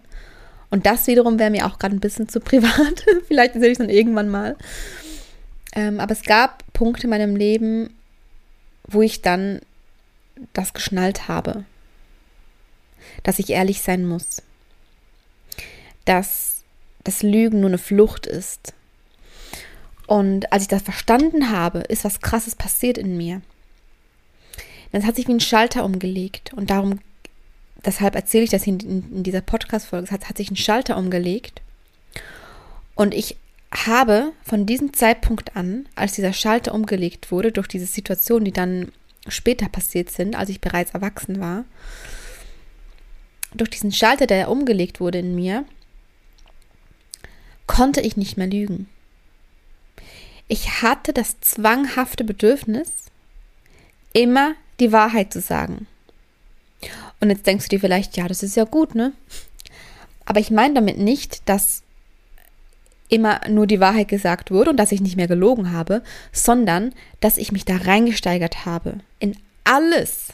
Und 0.69 0.85
das 0.85 1.07
wiederum 1.07 1.39
wäre 1.39 1.51
mir 1.51 1.65
auch 1.65 1.79
gerade 1.79 1.95
ein 1.95 1.99
bisschen 2.01 2.27
zu 2.27 2.39
privat. 2.39 3.05
Vielleicht 3.27 3.53
sehe 3.53 3.67
ich 3.67 3.73
es 3.73 3.77
dann 3.77 3.89
irgendwann 3.89 4.29
mal. 4.29 4.55
Ähm, 5.73 5.99
aber 5.99 6.13
es 6.13 6.23
gab 6.23 6.63
Punkte 6.73 7.03
in 7.03 7.09
meinem 7.09 7.35
Leben, 7.35 7.93
wo 8.87 9.01
ich 9.01 9.21
dann 9.21 9.61
das 10.53 10.73
geschnallt 10.73 11.27
habe, 11.27 11.65
dass 13.23 13.39
ich 13.39 13.49
ehrlich 13.49 13.81
sein 13.81 14.05
muss, 14.05 14.41
dass 16.05 16.63
das 17.03 17.23
Lügen 17.23 17.61
nur 17.61 17.69
eine 17.69 17.77
Flucht 17.77 18.25
ist. 18.25 18.73
Und 20.07 20.51
als 20.51 20.63
ich 20.63 20.67
das 20.69 20.83
verstanden 20.83 21.51
habe, 21.51 21.79
ist 21.79 22.03
was 22.03 22.21
Krasses 22.21 22.55
passiert 22.55 22.97
in 22.97 23.17
mir. 23.17 23.41
Das 24.91 25.03
hat 25.03 25.15
sich 25.15 25.27
wie 25.27 25.33
ein 25.33 25.39
Schalter 25.39 25.83
umgelegt 25.83 26.53
und 26.55 26.69
darum, 26.69 26.99
deshalb 27.83 28.15
erzähle 28.15 28.43
ich 28.43 28.49
das 28.49 28.67
in, 28.67 28.79
in 28.79 29.23
dieser 29.23 29.41
Podcast-Folge, 29.41 30.05
es 30.05 30.11
hat, 30.11 30.29
hat 30.29 30.37
sich 30.37 30.51
ein 30.51 30.55
Schalter 30.55 30.97
umgelegt 30.97 31.61
und 32.95 33.13
ich 33.13 33.37
habe 33.73 34.31
von 34.43 34.65
diesem 34.65 34.93
Zeitpunkt 34.93 35.55
an, 35.55 35.87
als 35.95 36.13
dieser 36.13 36.33
Schalter 36.33 36.73
umgelegt 36.73 37.31
wurde, 37.31 37.51
durch 37.51 37.67
diese 37.67 37.85
Situation, 37.85 38.45
die 38.45 38.53
dann 38.53 38.91
später 39.27 39.67
passiert 39.67 40.09
sind, 40.09 40.35
als 40.35 40.49
ich 40.49 40.61
bereits 40.61 40.91
erwachsen 40.91 41.39
war, 41.39 41.65
durch 43.53 43.69
diesen 43.69 43.91
Schalter, 43.91 44.27
der 44.27 44.49
umgelegt 44.49 44.99
wurde 44.99 45.19
in 45.19 45.35
mir, 45.35 45.65
konnte 47.67 48.01
ich 48.01 48.17
nicht 48.17 48.37
mehr 48.37 48.47
lügen. 48.47 48.87
Ich 50.47 50.81
hatte 50.81 51.13
das 51.13 51.39
zwanghafte 51.39 52.23
Bedürfnis, 52.23 52.91
immer 54.13 54.53
die 54.79 54.91
Wahrheit 54.91 55.33
zu 55.33 55.41
sagen. 55.41 55.87
Und 57.25 57.31
jetzt 57.31 57.47
denkst 57.47 57.65
du 57.65 57.69
dir 57.69 57.79
vielleicht, 57.79 58.17
ja, 58.17 58.27
das 58.27 58.43
ist 58.43 58.55
ja 58.55 58.65
gut, 58.65 58.93
ne? 58.93 59.11
Aber 60.25 60.39
ich 60.39 60.51
meine 60.51 60.75
damit 60.75 60.99
nicht, 60.99 61.49
dass 61.49 61.81
immer 63.09 63.41
nur 63.49 63.65
die 63.65 63.79
Wahrheit 63.79 64.09
gesagt 64.09 64.51
wurde 64.51 64.69
und 64.69 64.77
dass 64.77 64.91
ich 64.91 65.01
nicht 65.01 65.15
mehr 65.15 65.27
gelogen 65.27 65.71
habe, 65.71 66.03
sondern 66.31 66.93
dass 67.21 67.39
ich 67.39 67.51
mich 67.51 67.65
da 67.65 67.77
reingesteigert 67.77 68.67
habe. 68.67 68.99
In 69.17 69.35
alles. 69.63 70.33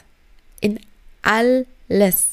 In 0.60 0.80
alles. 1.22 2.26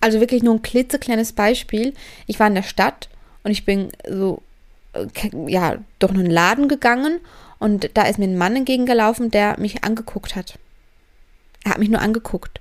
Also 0.00 0.20
wirklich 0.20 0.44
nur 0.44 0.54
ein 0.54 0.62
klitzekleines 0.62 1.32
Beispiel. 1.32 1.92
Ich 2.28 2.38
war 2.38 2.46
in 2.46 2.54
der 2.54 2.62
Stadt 2.62 3.08
und 3.42 3.50
ich 3.50 3.64
bin 3.64 3.88
so, 4.08 4.42
äh, 4.92 5.08
ja, 5.48 5.78
durch 5.98 6.12
einen 6.12 6.30
Laden 6.30 6.68
gegangen 6.68 7.18
und 7.58 7.90
da 7.94 8.04
ist 8.04 8.20
mir 8.20 8.28
ein 8.28 8.38
Mann 8.38 8.54
entgegengelaufen, 8.54 9.32
der 9.32 9.58
mich 9.58 9.82
angeguckt 9.82 10.36
hat. 10.36 10.56
Er 11.64 11.72
hat 11.72 11.78
mich 11.78 11.88
nur 11.88 12.00
angeguckt. 12.00 12.60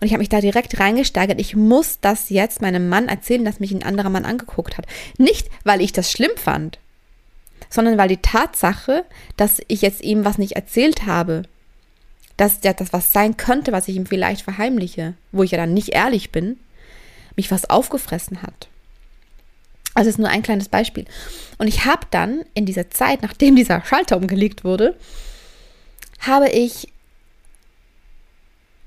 Und 0.00 0.06
ich 0.06 0.12
habe 0.12 0.20
mich 0.20 0.28
da 0.28 0.40
direkt 0.40 0.78
reingesteigert. 0.78 1.40
Ich 1.40 1.56
muss 1.56 1.98
das 2.00 2.30
jetzt 2.30 2.62
meinem 2.62 2.88
Mann 2.88 3.08
erzählen, 3.08 3.44
dass 3.44 3.60
mich 3.60 3.72
ein 3.72 3.82
anderer 3.82 4.10
Mann 4.10 4.24
angeguckt 4.24 4.78
hat. 4.78 4.86
Nicht, 5.18 5.48
weil 5.64 5.80
ich 5.80 5.92
das 5.92 6.12
schlimm 6.12 6.30
fand, 6.36 6.78
sondern 7.68 7.98
weil 7.98 8.08
die 8.08 8.18
Tatsache, 8.18 9.04
dass 9.36 9.60
ich 9.66 9.82
jetzt 9.82 10.02
ihm 10.02 10.24
was 10.24 10.38
nicht 10.38 10.52
erzählt 10.52 11.06
habe, 11.06 11.42
dass 12.36 12.60
ja 12.62 12.72
das 12.72 12.92
was 12.92 13.12
sein 13.12 13.36
könnte, 13.36 13.72
was 13.72 13.88
ich 13.88 13.96
ihm 13.96 14.06
vielleicht 14.06 14.42
verheimliche, 14.42 15.14
wo 15.32 15.42
ich 15.42 15.50
ja 15.50 15.58
dann 15.58 15.74
nicht 15.74 15.90
ehrlich 15.90 16.30
bin, 16.30 16.58
mich 17.34 17.50
was 17.50 17.68
aufgefressen 17.68 18.42
hat. 18.42 18.68
Also 19.94 20.10
ist 20.10 20.18
nur 20.18 20.28
ein 20.28 20.42
kleines 20.42 20.68
Beispiel. 20.68 21.06
Und 21.58 21.66
ich 21.66 21.84
habe 21.84 22.06
dann 22.12 22.42
in 22.54 22.66
dieser 22.66 22.90
Zeit, 22.90 23.22
nachdem 23.22 23.56
dieser 23.56 23.84
Schalter 23.84 24.16
umgelegt 24.16 24.62
wurde, 24.62 24.96
habe 26.20 26.48
ich 26.50 26.88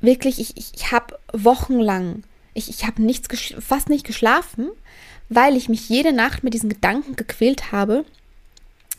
wirklich, 0.01 0.39
ich, 0.39 0.55
ich 0.55 0.91
habe 0.91 1.17
wochenlang, 1.31 2.23
ich, 2.53 2.69
ich 2.69 2.85
habe 2.85 3.01
nichts, 3.01 3.27
fast 3.59 3.89
nicht 3.89 4.05
geschlafen, 4.05 4.69
weil 5.29 5.55
ich 5.55 5.69
mich 5.69 5.87
jede 5.89 6.11
Nacht 6.11 6.43
mit 6.43 6.53
diesen 6.53 6.69
Gedanken 6.69 7.15
gequält 7.15 7.71
habe. 7.71 8.05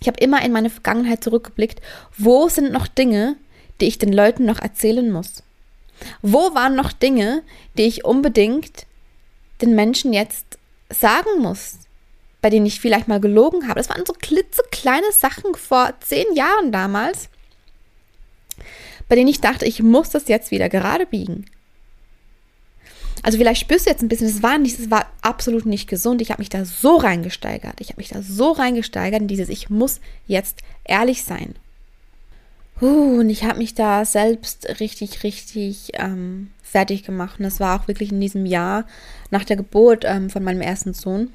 Ich 0.01 0.09
habe 0.09 0.21
immer 0.21 0.43
in 0.45 0.53
meine 0.53 0.71
Vergangenheit 0.71 1.23
zurückgeblickt, 1.23 1.81
wo 2.17 2.49
sind 2.49 2.73
noch 2.73 2.89
Dinge, 2.89 3.37
die 3.81 3.87
ich 3.87 3.99
den 3.99 4.13
Leuten 4.13 4.45
noch 4.45 4.61
erzählen 4.61 5.11
muss? 5.11 5.43
Wo 6.23 6.55
waren 6.55 6.75
noch 6.75 6.93
Dinge, 6.93 7.43
die 7.77 7.83
ich 7.83 8.05
unbedingt 8.05 8.87
den 9.61 9.75
Menschen 9.75 10.13
jetzt 10.13 10.59
sagen 10.91 11.41
muss, 11.41 11.79
bei 12.41 12.51
denen 12.51 12.67
ich 12.67 12.81
vielleicht 12.81 13.09
mal 13.09 13.21
gelogen 13.21 13.69
habe? 13.69 13.79
Das 13.79 13.91
waren 13.91 14.07
so 14.07 14.13
klitzekleine 14.13 15.13
Sachen 15.13 15.55
vor 15.55 15.93
zehn 16.01 16.35
Jahren 16.35 16.73
damals, 16.73 17.29
bei 19.13 19.17
denen 19.17 19.29
ich 19.29 19.43
dachte, 19.43 19.67
ich 19.67 19.83
muss 19.83 20.09
das 20.09 20.27
jetzt 20.29 20.51
wieder 20.53 20.71
gerade 20.71 21.05
biegen. 21.05 21.45
Also 23.23 23.37
vielleicht 23.37 23.61
spürst 23.61 23.85
du 23.85 23.91
jetzt 23.91 24.01
ein 24.01 24.09
bisschen, 24.09 24.27
es 24.27 24.43
war 24.43 24.57
nicht, 24.57 24.79
es 24.79 24.91
war 24.91 25.05
absolut 25.21 25.67
nicht 25.67 25.87
gesund. 25.87 26.23
Ich 26.23 26.31
habe 26.31 26.41
mich 26.41 26.49
da 26.49 26.65
so 26.65 26.97
reingesteigert. 26.97 27.83
Ich 27.83 27.91
habe 27.91 28.01
mich 28.01 28.09
da 28.09 28.23
so 28.23 28.53
reingesteigert 28.53 29.21
in 29.21 29.29
dieses, 29.29 29.51
ich 29.51 29.69
muss 29.69 30.01
jetzt 30.27 30.61
ehrlich 30.85 31.25
sein. 31.25 31.57
Uh, 32.81 33.19
und 33.21 33.29
ich 33.29 33.45
habe 33.45 33.59
mich 33.59 33.75
da 33.75 34.07
selbst 34.07 34.81
richtig, 34.81 35.25
richtig 35.25 35.91
ähm, 35.93 36.51
fertig 36.63 37.03
gemacht. 37.03 37.39
Und 37.39 37.45
das 37.45 37.61
war 37.61 37.79
auch 37.79 37.89
wirklich 37.89 38.13
in 38.13 38.21
diesem 38.23 38.47
Jahr 38.47 38.87
nach 39.31 39.45
der 39.45 39.57
Geburt 39.57 40.07
ähm, 40.07 40.31
von 40.31 40.43
meinem 40.43 40.63
ersten 40.63 40.95
Sohn. 40.95 41.35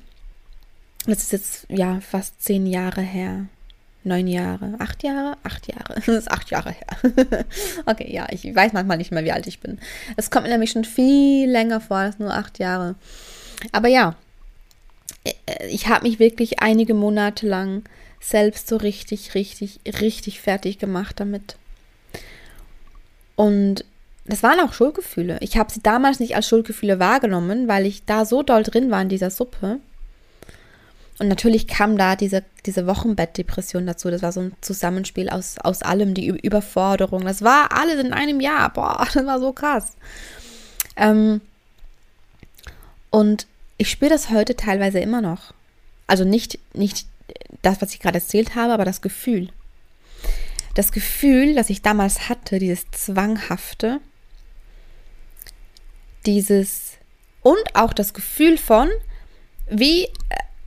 Das 1.05 1.19
ist 1.19 1.31
jetzt 1.31 1.67
ja 1.69 1.99
fast 1.99 2.41
zehn 2.41 2.65
Jahre 2.65 3.01
her 3.01 3.45
neun 4.07 4.27
Jahre, 4.27 4.75
acht 4.79 5.03
Jahre, 5.03 5.37
acht 5.43 5.67
Jahre. 5.67 5.95
Das 6.05 6.07
ist 6.07 6.31
acht 6.31 6.49
Jahre 6.49 6.71
her. 6.71 7.45
okay, 7.85 8.11
ja, 8.11 8.27
ich 8.31 8.43
weiß 8.43 8.73
manchmal 8.73 8.97
nicht 8.97 9.11
mehr, 9.11 9.23
wie 9.23 9.31
alt 9.31 9.47
ich 9.47 9.59
bin. 9.59 9.79
Es 10.15 10.31
kommt 10.31 10.45
mir 10.45 10.51
nämlich 10.51 10.71
schon 10.71 10.85
viel 10.85 11.49
länger 11.49 11.81
vor 11.81 11.97
als 11.97 12.19
nur 12.19 12.33
acht 12.33 12.59
Jahre. 12.59 12.95
Aber 13.71 13.87
ja, 13.87 14.15
äh, 15.23 15.67
ich 15.67 15.87
habe 15.87 16.07
mich 16.07 16.19
wirklich 16.19 16.59
einige 16.59 16.93
Monate 16.93 17.47
lang 17.47 17.83
selbst 18.19 18.67
so 18.67 18.77
richtig, 18.77 19.35
richtig, 19.35 19.79
richtig 20.01 20.41
fertig 20.41 20.79
gemacht 20.79 21.19
damit. 21.19 21.55
Und 23.35 23.85
das 24.25 24.43
waren 24.43 24.59
auch 24.59 24.73
Schuldgefühle. 24.73 25.37
Ich 25.41 25.57
habe 25.57 25.71
sie 25.71 25.81
damals 25.81 26.19
nicht 26.19 26.35
als 26.35 26.47
Schuldgefühle 26.47 26.99
wahrgenommen, 26.99 27.67
weil 27.67 27.85
ich 27.85 28.05
da 28.05 28.25
so 28.25 28.43
doll 28.43 28.63
drin 28.63 28.91
war 28.91 29.01
in 29.01 29.09
dieser 29.09 29.29
Suppe. 29.29 29.79
Und 31.19 31.29
natürlich 31.29 31.67
kam 31.67 31.97
da 31.97 32.15
diese, 32.15 32.43
diese 32.65 32.85
Wochenbettdepression 32.85 33.87
dazu. 33.87 34.11
Das 34.11 34.21
war 34.21 34.31
so 34.31 34.41
ein 34.41 34.55
Zusammenspiel 34.61 35.29
aus, 35.29 35.57
aus 35.57 35.81
allem, 35.81 36.13
die 36.13 36.27
Überforderung. 36.27 37.25
Das 37.25 37.41
war 37.41 37.71
alles 37.71 37.99
in 37.99 38.13
einem 38.13 38.39
Jahr. 38.39 38.71
Boah, 38.71 39.07
das 39.13 39.25
war 39.25 39.39
so 39.39 39.51
krass. 39.51 39.97
Ähm, 40.95 41.41
und 43.09 43.47
ich 43.77 43.89
spüre 43.89 44.11
das 44.11 44.29
heute 44.29 44.55
teilweise 44.55 44.99
immer 44.99 45.21
noch. 45.21 45.53
Also 46.05 46.23
nicht, 46.23 46.59
nicht 46.73 47.07
das, 47.61 47.81
was 47.81 47.93
ich 47.93 47.99
gerade 47.99 48.19
erzählt 48.19 48.55
habe, 48.55 48.73
aber 48.73 48.85
das 48.85 49.01
Gefühl. 49.01 49.49
Das 50.75 50.91
Gefühl, 50.91 51.55
das 51.55 51.69
ich 51.69 51.81
damals 51.81 52.29
hatte, 52.29 52.59
dieses 52.59 52.89
Zwanghafte, 52.91 53.99
dieses 56.25 56.97
und 57.41 57.75
auch 57.75 57.93
das 57.93 58.13
Gefühl 58.13 58.57
von, 58.57 58.89
wie 59.69 60.03
äh, 60.03 60.09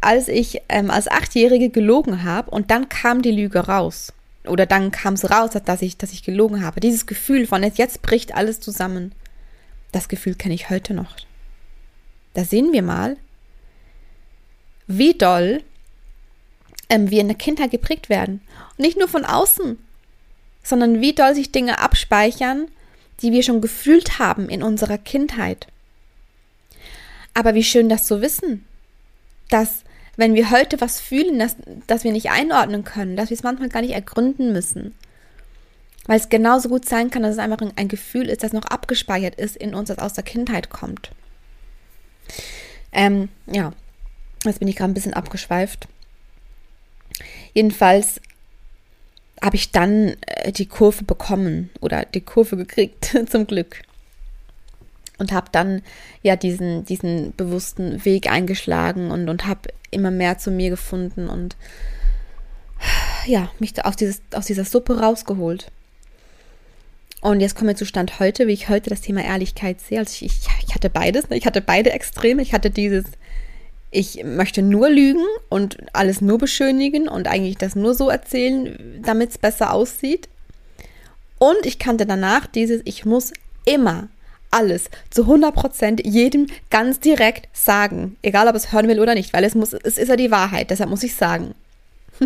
als 0.01 0.29
ich 0.29 0.63
ähm, 0.69 0.91
als 0.91 1.09
Achtjährige 1.09 1.69
gelogen 1.71 2.25
habe 2.25 2.51
und 2.51 2.71
dann 2.71 2.89
kam 2.89 3.23
die 3.23 3.33
Lüge 3.33 3.61
raus. 3.61 4.13
Oder 4.47 4.65
dann 4.65 4.91
kam 4.91 5.15
es 5.15 5.31
raus, 5.31 5.51
dass 5.65 5.83
ich, 5.83 5.99
dass 5.99 6.13
ich 6.13 6.23
gelogen 6.23 6.65
habe. 6.65 6.81
Dieses 6.81 7.07
Gefühl 7.07 7.47
von 7.47 7.63
jetzt 7.63 8.01
bricht 8.01 8.35
alles 8.35 8.61
zusammen. 8.61 9.13
Das 9.93 10.09
Gefühl 10.09 10.35
kenne 10.35 10.55
ich 10.55 10.71
heute 10.71 10.95
noch. 10.95 11.17
Da 12.33 12.45
sehen 12.45 12.73
wir 12.73 12.83
mal, 12.83 13.17
wie 14.87 15.15
doll 15.15 15.63
ähm, 16.89 17.11
wir 17.11 17.21
in 17.21 17.29
der 17.29 17.37
Kindheit 17.37 17.71
geprägt 17.71 18.09
werden. 18.09 18.41
Und 18.71 18.81
nicht 18.85 18.99
nur 18.99 19.09
von 19.09 19.25
außen, 19.25 19.79
sondern 20.63 21.01
wie 21.01 21.13
doll 21.13 21.35
sich 21.35 21.53
Dinge 21.53 21.79
abspeichern, 21.79 22.69
die 23.21 23.33
wir 23.33 23.43
schon 23.43 23.61
gefühlt 23.61 24.19
haben 24.19 24.49
in 24.49 24.63
unserer 24.63 24.99
Kindheit. 24.99 25.67
Aber 27.35 27.55
wie 27.55 27.65
schön 27.65 27.89
das 27.89 28.07
zu 28.07 28.23
wissen, 28.23 28.65
dass 29.49 29.85
wenn 30.17 30.35
wir 30.35 30.51
heute 30.51 30.81
was 30.81 31.01
fühlen, 31.01 31.39
dass, 31.39 31.57
dass 31.87 32.05
wir 32.05 32.13
nicht 32.13 32.31
einordnen 32.31 32.85
können, 32.85 33.17
dass 33.17 33.31
wir 33.31 33.37
es 33.37 33.43
manchmal 33.43 33.69
gar 33.69 33.81
nicht 33.81 33.95
ergründen 33.95 34.53
müssen. 34.53 34.95
Weil 36.07 36.19
es 36.19 36.29
genauso 36.29 36.69
gut 36.69 36.89
sein 36.89 37.11
kann, 37.11 37.23
dass 37.23 37.33
es 37.33 37.39
einfach 37.39 37.61
ein 37.77 37.89
Gefühl 37.89 38.29
ist, 38.29 38.43
das 38.43 38.53
noch 38.53 38.65
abgespeichert 38.65 39.37
ist 39.37 39.57
in 39.57 39.75
uns, 39.75 39.89
das 39.89 39.99
aus 39.99 40.15
der 40.15 40.25
Kindheit 40.25 40.71
kommt. 40.71 41.11
Ähm, 42.93 43.29
ja, 43.47 43.73
jetzt 44.45 44.59
bin 44.59 44.69
ich 44.69 44.77
gerade 44.77 44.91
ein 44.91 44.95
bisschen 44.95 45.15
abgeschweift. 45.15 45.89
Jedenfalls 47.53 48.21
habe 49.43 49.57
ich 49.57 49.73
dann 49.73 50.17
äh, 50.27 50.53
die 50.53 50.67
Kurve 50.67 51.05
bekommen 51.05 51.71
oder 51.81 52.05
die 52.05 52.21
Kurve 52.21 52.57
gekriegt, 52.57 53.17
zum 53.29 53.47
Glück. 53.47 53.83
Und 55.21 55.33
habe 55.33 55.47
dann 55.53 55.83
ja 56.23 56.35
diesen, 56.35 56.85
diesen 56.85 57.33
bewussten 57.37 58.05
Weg 58.05 58.29
eingeschlagen 58.29 59.13
und, 59.13 59.29
und 59.29 59.47
habe 59.47 59.69
immer 59.93 60.11
mehr 60.11 60.39
zu 60.39 60.51
mir 60.51 60.71
gefunden 60.71 61.29
und 61.29 61.57
ja, 63.27 63.51
mich 63.59 63.85
aus, 63.85 63.97
dieses, 63.97 64.23
aus 64.33 64.47
dieser 64.47 64.65
Suppe 64.65 64.99
rausgeholt. 64.99 65.71
Und 67.21 67.41
jetzt 67.41 67.55
kommen 67.55 67.69
wir 67.69 67.77
zu 67.77 67.85
Stand 67.85 68.19
heute, 68.19 68.47
wie 68.47 68.53
ich 68.53 68.69
heute 68.69 68.89
das 68.89 69.03
Thema 69.03 69.23
Ehrlichkeit 69.23 69.81
sehe. 69.81 69.99
Also 69.99 70.13
ich, 70.13 70.25
ich, 70.25 70.49
ich 70.67 70.75
hatte 70.75 70.89
beides, 70.89 71.29
ne? 71.29 71.37
ich 71.37 71.45
hatte 71.45 71.61
beide 71.61 71.93
Extreme. 71.93 72.41
Ich 72.41 72.55
hatte 72.55 72.71
dieses, 72.71 73.05
ich 73.91 74.25
möchte 74.25 74.63
nur 74.63 74.89
lügen 74.89 75.27
und 75.51 75.79
alles 75.93 76.23
nur 76.23 76.39
beschönigen 76.39 77.09
und 77.09 77.29
eigentlich 77.29 77.59
das 77.59 77.77
nur 77.77 77.95
so 77.95 78.09
erzählen, 78.09 79.03
damit 79.05 79.31
es 79.31 79.39
besser 79.39 79.75
aussieht. 79.75 80.29
Und 81.39 81.65
ich 81.65 81.79
kannte 81.79 82.07
danach 82.07 82.47
dieses, 82.47 82.81
ich 82.85 83.05
muss 83.05 83.33
immer 83.67 84.09
alles 84.51 84.91
zu 85.11 85.23
100 85.23 85.55
Prozent 85.55 86.01
jedem 86.05 86.47
ganz 86.71 87.01
direkt 87.01 87.49
sagen, 87.57 88.17
egal 88.23 88.49
ob 88.49 88.55
es 88.55 88.73
hören 88.73 88.89
will 88.89 89.01
oder 89.01 89.15
nicht, 89.15 89.33
weil 89.33 89.45
es 89.45 89.55
muss, 89.55 89.73
es 89.73 89.99
ist 89.99 90.09
ja 90.09 90.17
die 90.17 90.31
Wahrheit, 90.31 90.71
deshalb 90.71 90.91
muss 90.91 91.03
ich 91.03 91.15
sagen. 91.15 91.55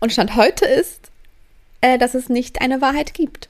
und 0.00 0.12
Stand 0.12 0.36
heute 0.36 0.64
ist, 0.64 1.10
äh, 1.80 1.98
dass 1.98 2.14
es 2.14 2.28
nicht 2.28 2.60
eine 2.60 2.80
Wahrheit 2.80 3.14
gibt. 3.14 3.48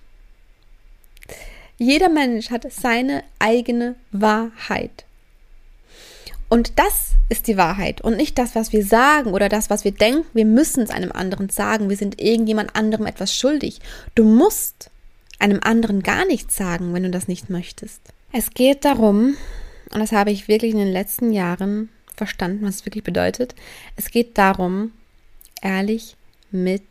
Jeder 1.78 2.08
Mensch 2.08 2.50
hat 2.50 2.70
seine 2.72 3.22
eigene 3.38 3.96
Wahrheit. 4.10 5.04
Und 6.48 6.78
das 6.78 7.10
ist 7.28 7.48
die 7.48 7.56
Wahrheit 7.56 8.00
und 8.00 8.16
nicht 8.16 8.38
das, 8.38 8.54
was 8.54 8.72
wir 8.72 8.84
sagen 8.84 9.32
oder 9.32 9.48
das, 9.48 9.68
was 9.68 9.84
wir 9.84 9.90
denken. 9.90 10.26
Wir 10.32 10.44
müssen 10.44 10.82
es 10.82 10.90
einem 10.90 11.10
anderen 11.10 11.50
sagen. 11.50 11.90
Wir 11.90 11.96
sind 11.96 12.20
irgendjemand 12.20 12.76
anderem 12.76 13.06
etwas 13.06 13.34
schuldig. 13.34 13.80
Du 14.14 14.24
musst 14.24 14.90
einem 15.38 15.60
anderen 15.62 16.02
gar 16.02 16.24
nichts 16.26 16.56
sagen, 16.56 16.94
wenn 16.94 17.02
du 17.02 17.10
das 17.10 17.28
nicht 17.28 17.50
möchtest. 17.50 18.00
Es 18.32 18.50
geht 18.50 18.84
darum, 18.84 19.36
und 19.90 20.00
das 20.00 20.12
habe 20.12 20.30
ich 20.30 20.48
wirklich 20.48 20.72
in 20.72 20.78
den 20.78 20.92
letzten 20.92 21.32
Jahren 21.32 21.90
verstanden, 22.16 22.64
was 22.66 22.76
es 22.76 22.86
wirklich 22.86 23.04
bedeutet. 23.04 23.54
Es 23.96 24.10
geht 24.10 24.38
darum, 24.38 24.92
ehrlich 25.62 26.16
mit 26.50 26.82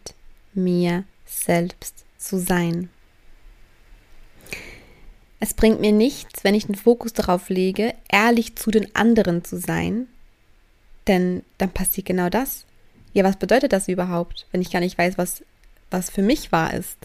mir 0.54 1.04
selbst 1.26 2.06
zu 2.18 2.40
sein. 2.40 2.90
Es 5.40 5.54
bringt 5.54 5.82
mir 5.82 5.92
nichts, 5.92 6.44
wenn 6.44 6.56
ich 6.56 6.66
den 6.66 6.76
Fokus 6.76 7.14
darauf 7.14 7.50
lege, 7.50 7.94
ehrlich 8.12 8.56
zu 8.56 8.72
den 8.72 8.96
anderen 8.96 9.44
zu 9.44 9.60
sein, 9.60 10.08
denn 11.08 11.44
dann 11.58 11.70
passiert 11.70 12.08
genau 12.08 12.30
das. 12.30 12.66
Ja, 13.14 13.24
was 13.24 13.38
bedeutet 13.38 13.74
das 13.74 13.88
überhaupt, 13.88 14.48
wenn 14.52 14.62
ich 14.62 14.72
gar 14.72 14.80
nicht 14.80 14.98
weiß, 14.98 15.18
was, 15.18 15.44
was 15.92 16.10
für 16.10 16.22
mich 16.22 16.52
wahr 16.52 16.74
ist? 16.74 16.98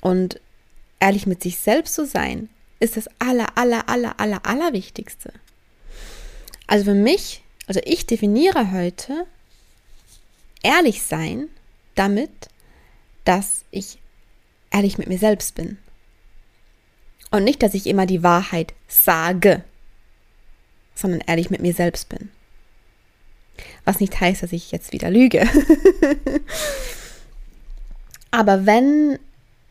Und 0.00 0.40
ehrlich 1.00 1.26
mit 1.26 1.42
sich 1.42 1.58
selbst 1.58 1.94
zu 1.94 2.06
sein, 2.06 2.48
ist 2.80 2.96
das 2.96 3.08
aller, 3.18 3.56
aller, 3.56 3.88
aller, 3.88 4.18
aller, 4.20 4.46
aller 4.46 4.72
Wichtigste. 4.72 5.32
Also 6.66 6.84
für 6.84 6.94
mich, 6.94 7.42
also 7.66 7.80
ich 7.84 8.06
definiere 8.06 8.72
heute 8.72 9.26
ehrlich 10.62 11.02
sein 11.02 11.48
damit, 11.94 12.30
dass 13.24 13.64
ich 13.70 13.98
ehrlich 14.70 14.98
mit 14.98 15.08
mir 15.08 15.18
selbst 15.18 15.54
bin. 15.54 15.78
Und 17.30 17.44
nicht, 17.44 17.62
dass 17.62 17.74
ich 17.74 17.86
immer 17.86 18.06
die 18.06 18.22
Wahrheit 18.22 18.74
sage, 18.86 19.64
sondern 20.94 21.20
ehrlich 21.26 21.50
mit 21.50 21.60
mir 21.60 21.74
selbst 21.74 22.08
bin. 22.08 22.30
Was 23.84 24.00
nicht 24.00 24.18
heißt, 24.18 24.42
dass 24.42 24.52
ich 24.52 24.70
jetzt 24.70 24.92
wieder 24.92 25.10
lüge. 25.10 25.46
Aber 28.30 28.66
wenn 28.66 29.18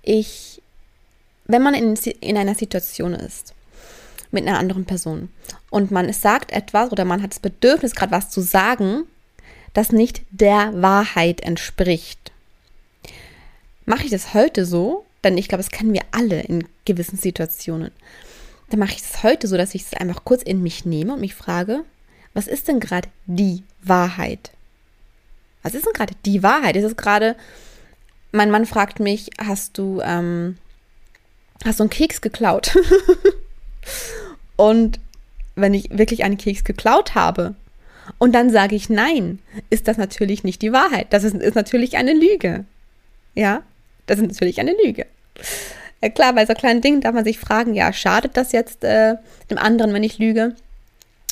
ich, 0.07 0.61
wenn 1.45 1.61
man 1.61 1.73
in, 1.73 1.95
in 1.95 2.37
einer 2.37 2.55
Situation 2.55 3.13
ist, 3.13 3.53
mit 4.31 4.47
einer 4.47 4.59
anderen 4.59 4.85
Person 4.85 5.29
und 5.69 5.91
man 5.91 6.11
sagt 6.11 6.51
etwas 6.51 6.91
oder 6.91 7.05
man 7.05 7.21
hat 7.21 7.31
das 7.31 7.39
Bedürfnis, 7.39 7.95
gerade 7.95 8.11
was 8.11 8.29
zu 8.29 8.41
sagen, 8.41 9.03
das 9.73 9.91
nicht 9.91 10.21
der 10.31 10.71
Wahrheit 10.81 11.41
entspricht. 11.41 12.31
Mache 13.85 14.05
ich 14.05 14.11
das 14.11 14.33
heute 14.33 14.65
so, 14.65 15.05
denn 15.23 15.37
ich 15.37 15.47
glaube, 15.47 15.63
das 15.63 15.71
kennen 15.71 15.93
wir 15.93 16.01
alle 16.11 16.41
in 16.41 16.67
gewissen 16.85 17.17
Situationen. 17.17 17.91
Dann 18.69 18.79
mache 18.79 18.93
ich 18.93 19.01
es 19.01 19.23
heute 19.23 19.47
so, 19.47 19.55
dass 19.55 19.75
ich 19.75 19.83
es 19.83 19.93
einfach 19.93 20.25
kurz 20.25 20.41
in 20.41 20.61
mich 20.61 20.85
nehme 20.85 21.13
und 21.13 21.21
mich 21.21 21.35
frage, 21.35 21.83
was 22.33 22.47
ist 22.47 22.67
denn 22.67 22.79
gerade 22.79 23.09
die 23.25 23.63
Wahrheit? 23.81 24.51
Was 25.63 25.73
ist 25.73 25.85
denn 25.85 25.93
gerade 25.93 26.13
die 26.25 26.43
Wahrheit? 26.43 26.75
Ist 26.75 26.83
es 26.83 26.97
gerade, 26.97 27.35
mein 28.31 28.51
Mann 28.51 28.65
fragt 28.65 28.99
mich, 28.99 29.29
hast 29.43 29.77
du, 29.77 30.01
ähm, 30.01 30.57
hast 31.65 31.79
du 31.79 31.83
einen 31.83 31.89
Keks 31.89 32.21
geklaut? 32.21 32.77
und 34.55 34.99
wenn 35.55 35.73
ich 35.73 35.89
wirklich 35.97 36.23
einen 36.23 36.37
Keks 36.37 36.63
geklaut 36.63 37.15
habe 37.15 37.55
und 38.17 38.33
dann 38.33 38.49
sage 38.49 38.75
ich 38.75 38.89
nein, 38.89 39.39
ist 39.69 39.87
das 39.87 39.97
natürlich 39.97 40.43
nicht 40.43 40.61
die 40.61 40.71
Wahrheit. 40.71 41.07
Das 41.11 41.23
ist, 41.23 41.35
ist 41.35 41.55
natürlich 41.55 41.97
eine 41.97 42.13
Lüge. 42.13 42.65
Ja, 43.35 43.63
das 44.05 44.19
ist 44.19 44.27
natürlich 44.27 44.59
eine 44.59 44.75
Lüge. 44.83 45.05
Ja, 46.01 46.09
klar, 46.09 46.33
bei 46.33 46.45
so 46.45 46.53
kleinen 46.53 46.81
Dingen 46.81 47.01
darf 47.01 47.13
man 47.13 47.23
sich 47.23 47.39
fragen, 47.39 47.73
ja, 47.73 47.91
schadet 47.91 48.37
das 48.37 48.51
jetzt 48.51 48.83
äh, 48.83 49.15
dem 49.49 49.57
anderen, 49.57 49.93
wenn 49.93 50.03
ich 50.03 50.19
lüge? 50.19 50.55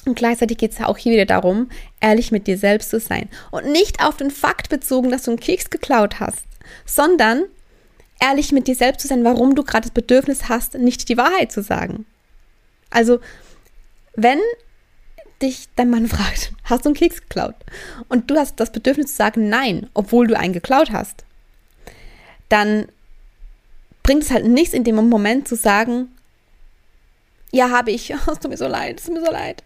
Und 0.06 0.16
gleichzeitig 0.16 0.58
geht 0.58 0.72
es 0.72 0.80
ja 0.80 0.88
auch 0.88 0.98
hier 0.98 1.14
wieder 1.14 1.26
darum, 1.26 1.70
ehrlich 2.00 2.32
mit 2.32 2.48
dir 2.48 2.58
selbst 2.58 2.90
zu 2.92 3.00
sein. 3.00 3.30
Und 3.52 3.72
nicht 3.72 4.04
auf 4.04 4.18
den 4.18 4.32
Fakt 4.32 4.70
bezogen, 4.70 5.10
dass 5.10 5.24
du 5.24 5.32
einen 5.32 5.40
Keks 5.40 5.70
geklaut 5.70 6.20
hast, 6.20 6.46
sondern 6.86 7.44
ehrlich 8.20 8.52
mit 8.52 8.68
dir 8.68 8.76
selbst 8.76 9.02
zu 9.02 9.08
sein, 9.08 9.24
warum 9.24 9.56
du 9.56 9.64
gerade 9.64 9.88
das 9.88 9.94
Bedürfnis 9.94 10.50
hast, 10.50 10.76
nicht 10.76 11.10
die 11.10 11.18
Wahrheit 11.18 11.52
zu 11.52 11.62
sagen. 11.62 12.06
Also, 12.90 13.20
wenn 14.16 14.40
dich 15.42 15.68
dein 15.76 15.90
Mann 15.90 16.08
fragt, 16.10 16.54
hast 16.64 16.86
du 16.86 16.90
einen 16.90 16.96
Keks 16.96 17.22
geklaut? 17.22 17.56
Und 18.08 18.30
du 18.32 18.36
hast 18.36 18.60
das 18.60 18.72
Bedürfnis 18.72 19.08
zu 19.08 19.16
sagen, 19.16 19.50
nein, 19.50 19.90
obwohl 19.94 20.28
du 20.28 20.38
einen 20.38 20.54
geklaut 20.54 20.92
hast, 20.92 21.26
dann 22.50 22.88
bringt 24.04 24.24
es 24.24 24.32
halt 24.32 24.46
nichts 24.46 24.74
in 24.74 24.84
dem 24.84 24.96
Moment 24.96 25.48
zu 25.48 25.56
sagen, 25.56 26.10
ja, 27.52 27.70
habe 27.70 27.92
ich, 27.92 28.10
es 28.28 28.40
tut 28.40 28.50
mir 28.50 28.58
so 28.58 28.68
leid, 28.68 29.00
es 29.00 29.06
tut 29.06 29.16
mir 29.16 29.26
so 29.26 29.32
leid. 29.32 29.64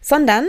Sondern 0.00 0.46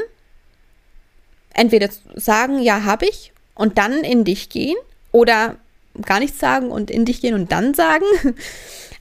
entweder 1.53 1.89
sagen, 2.15 2.60
ja, 2.60 2.84
habe 2.84 3.05
ich 3.05 3.31
und 3.55 3.77
dann 3.77 4.03
in 4.03 4.25
dich 4.25 4.49
gehen 4.49 4.75
oder 5.12 5.58
gar 6.01 6.19
nichts 6.19 6.39
sagen 6.39 6.71
und 6.71 6.91
in 6.91 7.05
dich 7.05 7.21
gehen 7.21 7.34
und 7.34 7.51
dann 7.51 7.73
sagen. 7.73 8.05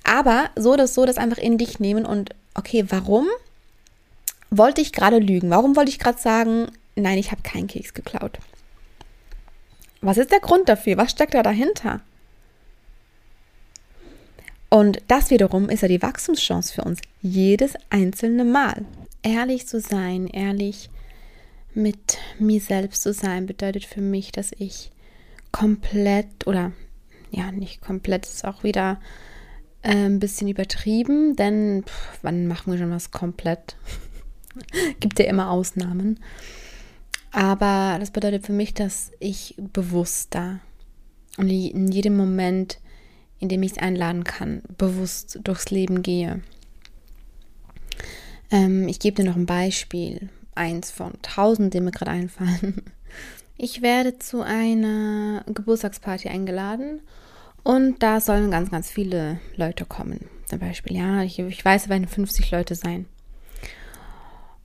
Aber 0.05 0.51
so 0.57 0.73
oder 0.73 0.87
so 0.87 1.07
das 1.07 1.17
einfach 1.17 1.39
in 1.39 1.59
dich 1.59 1.81
nehmen 1.81 2.05
und 2.05 2.31
okay, 2.55 2.85
warum 2.89 3.27
wollte 4.51 4.81
ich 4.81 4.93
gerade 4.93 5.19
lügen? 5.19 5.51
Warum 5.51 5.77
wollte 5.77 5.91
ich 5.91 5.99
gerade 5.99 6.21
sagen, 6.21 6.69
nein, 6.95 7.19
ich 7.19 7.31
habe 7.31 7.43
keinen 7.43 7.67
Keks 7.67 7.95
geklaut? 7.95 8.39
Was 10.01 10.19
ist 10.19 10.31
der 10.31 10.41
Grund 10.41 10.69
dafür? 10.69 10.99
Was 10.99 11.13
steckt 11.13 11.35
da 11.35 11.43
dahinter? 11.43 12.01
Und 14.69 15.01
das 15.09 15.31
wiederum 15.31 15.69
ist 15.71 15.83
ja 15.83 15.89
die 15.89 16.03
Wachstumschance 16.03 16.75
für 16.75 16.83
uns 16.83 17.01
jedes 17.23 17.75
einzelne 17.91 18.45
Mal. 18.45 18.85
Ehrlich 19.23 19.67
zu 19.67 19.81
sein, 19.81 20.27
ehrlich 20.27 20.91
mit 21.75 22.19
mir 22.39 22.61
selbst 22.61 23.03
zu 23.03 23.13
sein 23.13 23.47
bedeutet 23.47 23.85
für 23.85 24.01
mich, 24.01 24.33
dass 24.33 24.51
ich 24.59 24.91
komplett 25.53 26.47
oder 26.47 26.73
ja, 27.35 27.51
nicht 27.51 27.81
komplett, 27.81 28.27
ist 28.27 28.45
auch 28.45 28.63
wieder 28.63 29.01
äh, 29.83 30.07
ein 30.07 30.21
bisschen 30.21 30.49
übertrieben, 30.49 31.37
denn 31.37 31.85
pff, 31.85 32.19
wann 32.23 32.47
machen 32.47 32.73
wir 32.73 32.79
schon 32.79 32.91
was 32.91 33.11
komplett? 33.11 33.77
Gibt 35.01 35.19
ja 35.19 35.27
immer 35.27 35.51
Ausnahmen. 35.51 36.21
Aber 37.33 37.97
das 37.99 38.13
bedeutet 38.13 38.47
für 38.47 38.53
mich, 38.53 38.75
dass 38.75 39.11
ich 39.19 39.57
bewusster 39.59 40.61
und 41.37 41.51
in 41.51 41.89
jedem 41.89 42.17
Moment, 42.17 42.79
in 43.41 43.49
dem 43.49 43.65
ich 43.65 43.73
es 43.73 43.79
einladen 43.79 44.23
kann, 44.23 44.63
bewusst 44.79 45.41
durchs 45.43 45.71
Leben 45.71 46.03
gehe. 46.03 46.41
Ähm, 48.53 48.87
ich 48.87 49.01
gebe 49.01 49.17
dir 49.17 49.29
noch 49.29 49.35
ein 49.35 49.47
Beispiel, 49.47 50.29
eins 50.55 50.93
von 50.93 51.15
tausend, 51.23 51.75
die 51.75 51.81
mir 51.81 51.91
gerade 51.91 52.13
einfallen. 52.13 52.83
Ich 53.57 53.83
werde 53.83 54.19
zu 54.19 54.43
einer 54.43 55.45
Geburtstagsparty 55.47 56.29
eingeladen 56.29 57.01
und 57.65 58.03
da 58.03 58.21
sollen 58.21 58.51
ganz, 58.51 58.71
ganz 58.71 58.91
viele 58.91 59.41
Leute 59.57 59.85
kommen. 59.87 60.29
Zum 60.45 60.59
Beispiel, 60.59 60.97
ja, 60.99 61.23
ich, 61.23 61.39
ich 61.39 61.65
weiß, 61.65 61.85
es 61.85 61.89
werden 61.89 62.07
50 62.07 62.51
Leute 62.51 62.75
sein. 62.75 63.07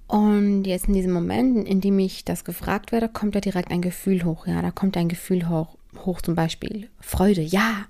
Und 0.08 0.66
jetzt 0.66 0.88
in 0.88 0.94
diesem 0.94 1.14
Moment, 1.14 1.68
in 1.68 1.82
dem 1.82 1.98
ich 2.00 2.26
das 2.26 2.44
gefragt 2.44 2.92
werde, 2.92 3.08
kommt 3.08 3.36
ja 3.36 3.42
direkt 3.42 3.72
ein 3.72 3.82
Gefühl 3.82 4.26
hoch. 4.26 4.48
Ja, 4.48 4.62
da 4.62 4.72
kommt 4.72 4.98
ein 4.98 5.08
Gefühl 5.08 5.48
hoch, 5.48 5.78
hoch 6.04 6.22
zum 6.22 6.36
Beispiel 6.36 6.90
Freude, 7.00 7.42
ja. 7.42 7.86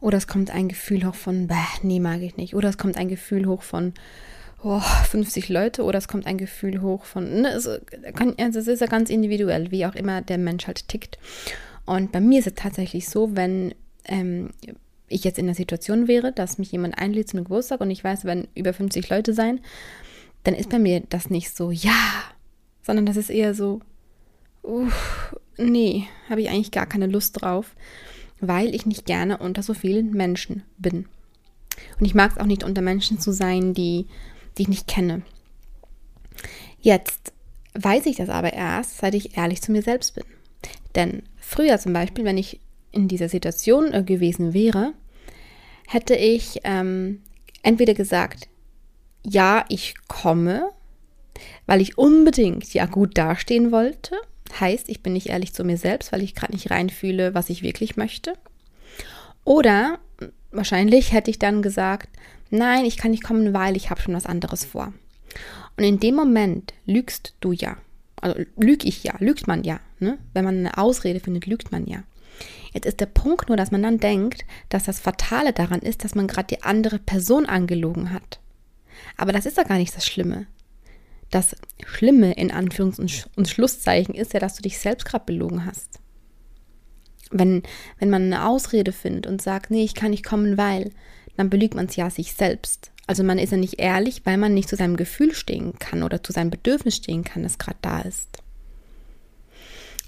Oder 0.00 0.18
es 0.18 0.26
kommt 0.26 0.50
ein 0.50 0.68
Gefühl 0.68 1.06
hoch 1.06 1.14
von, 1.14 1.46
bäh, 1.46 1.54
nee, 1.82 2.00
mag 2.00 2.20
ich 2.20 2.36
nicht. 2.36 2.54
Oder 2.54 2.70
es 2.70 2.78
kommt 2.78 2.96
ein 2.96 3.08
Gefühl 3.08 3.46
hoch 3.46 3.62
von, 3.62 3.94
oh, 4.62 4.80
50 4.80 5.48
Leute. 5.48 5.84
Oder 5.84 5.98
es 5.98 6.08
kommt 6.08 6.26
ein 6.26 6.38
Gefühl 6.38 6.82
hoch 6.82 7.04
von, 7.04 7.42
ne, 7.42 7.48
es, 7.50 7.68
kann, 8.14 8.34
also 8.38 8.58
es 8.58 8.66
ist 8.66 8.80
ja 8.80 8.86
ganz 8.88 9.10
individuell, 9.10 9.70
wie 9.70 9.86
auch 9.86 9.94
immer 9.94 10.22
der 10.22 10.38
Mensch 10.38 10.66
halt 10.66 10.88
tickt. 10.88 11.18
Und 11.86 12.10
bei 12.10 12.20
mir 12.20 12.40
ist 12.40 12.46
es 12.46 12.54
tatsächlich 12.54 13.08
so, 13.08 13.36
wenn 13.36 13.74
ähm, 14.04 14.50
ich 15.08 15.24
jetzt 15.24 15.38
in 15.38 15.46
der 15.46 15.54
Situation 15.54 16.08
wäre, 16.08 16.32
dass 16.32 16.58
mich 16.58 16.72
jemand 16.72 16.98
einlädt 16.98 17.28
zu 17.28 17.36
einem 17.36 17.44
Geburtstag 17.44 17.80
und 17.80 17.90
ich 17.90 18.02
weiß, 18.02 18.24
werden 18.24 18.48
über 18.54 18.72
50 18.72 19.08
Leute 19.08 19.34
sein, 19.34 19.60
dann 20.42 20.54
ist 20.54 20.70
bei 20.70 20.78
mir 20.78 21.02
das 21.08 21.30
nicht 21.30 21.54
so, 21.54 21.70
ja, 21.70 22.22
sondern 22.82 23.06
das 23.06 23.16
ist 23.16 23.30
eher 23.30 23.54
so, 23.54 23.80
uff, 24.62 25.36
nee, 25.56 26.04
habe 26.28 26.42
ich 26.42 26.50
eigentlich 26.50 26.70
gar 26.70 26.86
keine 26.86 27.06
Lust 27.06 27.40
drauf, 27.40 27.74
weil 28.40 28.74
ich 28.74 28.86
nicht 28.86 29.06
gerne 29.06 29.38
unter 29.38 29.62
so 29.62 29.74
vielen 29.74 30.12
Menschen 30.12 30.62
bin. 30.78 31.06
Und 31.98 32.06
ich 32.06 32.14
mag 32.14 32.32
es 32.32 32.38
auch 32.38 32.46
nicht, 32.46 32.64
unter 32.64 32.82
Menschen 32.82 33.18
zu 33.18 33.32
sein, 33.32 33.74
die, 33.74 34.06
die 34.56 34.62
ich 34.62 34.68
nicht 34.68 34.86
kenne. 34.86 35.22
Jetzt 36.80 37.32
weiß 37.74 38.06
ich 38.06 38.16
das 38.16 38.28
aber 38.28 38.52
erst, 38.52 38.98
seit 38.98 39.14
ich 39.14 39.36
ehrlich 39.36 39.62
zu 39.62 39.72
mir 39.72 39.82
selbst 39.82 40.14
bin. 40.14 40.24
Denn 40.94 41.22
früher 41.36 41.78
zum 41.78 41.92
Beispiel, 41.92 42.24
wenn 42.24 42.38
ich 42.38 42.60
in 42.94 43.08
dieser 43.08 43.28
Situation 43.28 43.92
äh, 43.92 44.02
gewesen 44.02 44.54
wäre, 44.54 44.92
hätte 45.86 46.14
ich 46.14 46.60
ähm, 46.64 47.22
entweder 47.62 47.94
gesagt, 47.94 48.48
ja, 49.24 49.64
ich 49.68 49.94
komme, 50.08 50.70
weil 51.66 51.80
ich 51.80 51.98
unbedingt 51.98 52.72
ja 52.74 52.86
gut 52.86 53.16
dastehen 53.16 53.72
wollte. 53.72 54.16
Heißt, 54.60 54.88
ich 54.88 55.02
bin 55.02 55.14
nicht 55.14 55.28
ehrlich 55.28 55.52
zu 55.52 55.64
mir 55.64 55.78
selbst, 55.78 56.12
weil 56.12 56.22
ich 56.22 56.34
gerade 56.34 56.52
nicht 56.52 56.70
reinfühle, 56.70 57.34
was 57.34 57.50
ich 57.50 57.62
wirklich 57.62 57.96
möchte. 57.96 58.34
Oder 59.44 59.98
wahrscheinlich 60.52 61.12
hätte 61.12 61.30
ich 61.30 61.38
dann 61.38 61.62
gesagt, 61.62 62.08
nein, 62.50 62.84
ich 62.84 62.96
kann 62.96 63.10
nicht 63.10 63.24
kommen, 63.24 63.52
weil 63.52 63.76
ich 63.76 63.90
habe 63.90 64.00
schon 64.00 64.14
was 64.14 64.26
anderes 64.26 64.64
vor. 64.64 64.92
Und 65.76 65.84
in 65.84 65.98
dem 65.98 66.14
Moment 66.14 66.72
lügst 66.86 67.34
du 67.40 67.52
ja. 67.52 67.76
Also 68.20 68.40
lüge 68.56 68.86
ich 68.86 69.02
ja, 69.02 69.14
lügt 69.18 69.46
man 69.46 69.64
ja. 69.64 69.80
Ne? 69.98 70.18
Wenn 70.32 70.44
man 70.44 70.58
eine 70.58 70.78
Ausrede 70.78 71.20
findet, 71.20 71.46
lügt 71.46 71.72
man 71.72 71.86
ja. 71.86 72.04
Jetzt 72.74 72.86
ist 72.86 73.00
der 73.00 73.06
Punkt 73.06 73.48
nur, 73.48 73.56
dass 73.56 73.70
man 73.70 73.82
dann 73.82 73.98
denkt, 73.98 74.44
dass 74.68 74.84
das 74.84 74.98
Fatale 74.98 75.52
daran 75.52 75.80
ist, 75.80 76.04
dass 76.04 76.16
man 76.16 76.26
gerade 76.26 76.48
die 76.48 76.62
andere 76.64 76.98
Person 76.98 77.46
angelogen 77.46 78.12
hat. 78.12 78.40
Aber 79.16 79.32
das 79.32 79.46
ist 79.46 79.56
ja 79.56 79.62
gar 79.62 79.78
nicht 79.78 79.96
das 79.96 80.04
Schlimme. 80.04 80.46
Das 81.30 81.56
Schlimme 81.86 82.32
in 82.32 82.52
Anführungs- 82.52 83.28
und 83.36 83.48
Schlusszeichen 83.48 84.14
ist 84.14 84.34
ja, 84.34 84.40
dass 84.40 84.56
du 84.56 84.62
dich 84.62 84.78
selbst 84.78 85.04
gerade 85.04 85.24
belogen 85.24 85.64
hast. 85.64 86.00
Wenn, 87.30 87.62
wenn 87.98 88.10
man 88.10 88.24
eine 88.24 88.46
Ausrede 88.46 88.92
findet 88.92 89.26
und 89.26 89.40
sagt, 89.40 89.70
nee, 89.70 89.84
ich 89.84 89.94
kann 89.94 90.10
nicht 90.10 90.24
kommen, 90.24 90.58
weil, 90.58 90.90
dann 91.36 91.50
belügt 91.50 91.74
man 91.74 91.86
es 91.86 91.96
ja 91.96 92.10
sich 92.10 92.34
selbst. 92.34 92.90
Also 93.06 93.22
man 93.22 93.38
ist 93.38 93.50
ja 93.50 93.56
nicht 93.56 93.78
ehrlich, 93.80 94.22
weil 94.24 94.36
man 94.36 94.54
nicht 94.54 94.68
zu 94.68 94.76
seinem 94.76 94.96
Gefühl 94.96 95.34
stehen 95.34 95.78
kann 95.78 96.02
oder 96.02 96.22
zu 96.22 96.32
seinem 96.32 96.50
Bedürfnis 96.50 96.96
stehen 96.96 97.22
kann, 97.22 97.42
das 97.42 97.58
gerade 97.58 97.78
da 97.82 98.00
ist. 98.00 98.43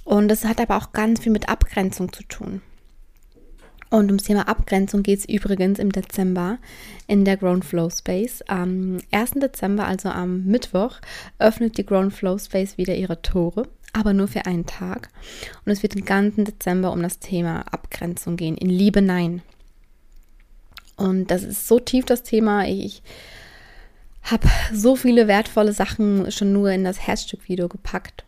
Und 0.06 0.28
das 0.28 0.44
hat 0.44 0.60
aber 0.60 0.76
auch 0.76 0.92
ganz 0.92 1.20
viel 1.20 1.32
mit 1.32 1.48
Abgrenzung 1.48 2.12
zu 2.12 2.22
tun. 2.22 2.62
Und 3.90 4.06
ums 4.06 4.22
Thema 4.22 4.46
Abgrenzung 4.46 5.02
geht 5.02 5.18
es 5.18 5.28
übrigens 5.28 5.80
im 5.80 5.90
Dezember 5.90 6.58
in 7.08 7.24
der 7.24 7.36
Grown 7.36 7.62
Flow 7.62 7.90
Space. 7.90 8.40
Am 8.42 8.98
1. 9.10 9.32
Dezember, 9.32 9.84
also 9.84 10.08
am 10.08 10.44
Mittwoch, 10.44 11.00
öffnet 11.40 11.76
die 11.76 11.84
Grown 11.84 12.12
Flow 12.12 12.38
Space 12.38 12.78
wieder 12.78 12.94
ihre 12.94 13.20
Tore, 13.20 13.66
aber 13.92 14.12
nur 14.12 14.28
für 14.28 14.46
einen 14.46 14.64
Tag. 14.64 15.08
Und 15.64 15.72
es 15.72 15.82
wird 15.82 15.94
den 15.94 16.04
ganzen 16.04 16.44
Dezember 16.44 16.92
um 16.92 17.02
das 17.02 17.18
Thema 17.18 17.62
Abgrenzung 17.72 18.36
gehen, 18.36 18.56
in 18.56 18.70
Liebe 18.70 19.02
Nein. 19.02 19.42
Und 20.96 21.32
das 21.32 21.42
ist 21.42 21.66
so 21.66 21.80
tief 21.80 22.04
das 22.04 22.22
Thema. 22.22 22.64
Ich 22.68 23.02
habe 24.22 24.48
so 24.72 24.94
viele 24.94 25.26
wertvolle 25.26 25.72
Sachen 25.72 26.30
schon 26.30 26.52
nur 26.52 26.70
in 26.70 26.84
das 26.84 27.00
Herzstück-Video 27.00 27.68
gepackt. 27.68 28.24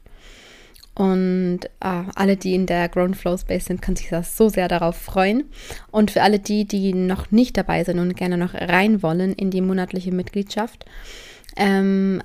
Und 0.99 1.61
äh, 1.79 2.03
alle, 2.17 2.37
die 2.37 2.57
in 2.57 2.67
der 2.67 2.89
Grown 2.89 3.15
Flow 3.15 3.37
Space 3.37 3.67
sind, 3.67 3.81
können 3.81 3.97
sich 3.97 4.09
das 4.09 4.37
so 4.37 4.49
sehr 4.49 4.67
darauf 4.67 4.97
freuen. 4.97 5.45
Und 5.93 6.11
für 6.11 6.23
alle 6.23 6.41
die, 6.41 6.65
die 6.65 6.93
noch 6.93 7.31
nicht 7.31 7.57
dabei 7.57 7.85
sind 7.85 8.01
und 8.01 8.17
gerne 8.17 8.37
noch 8.37 8.53
rein 8.53 9.01
wollen 9.01 9.33
in 9.33 9.53
die 9.53 9.61
monatliche 9.61 10.11
Mitgliedschaft, 10.11 10.87
ähm, 11.57 12.21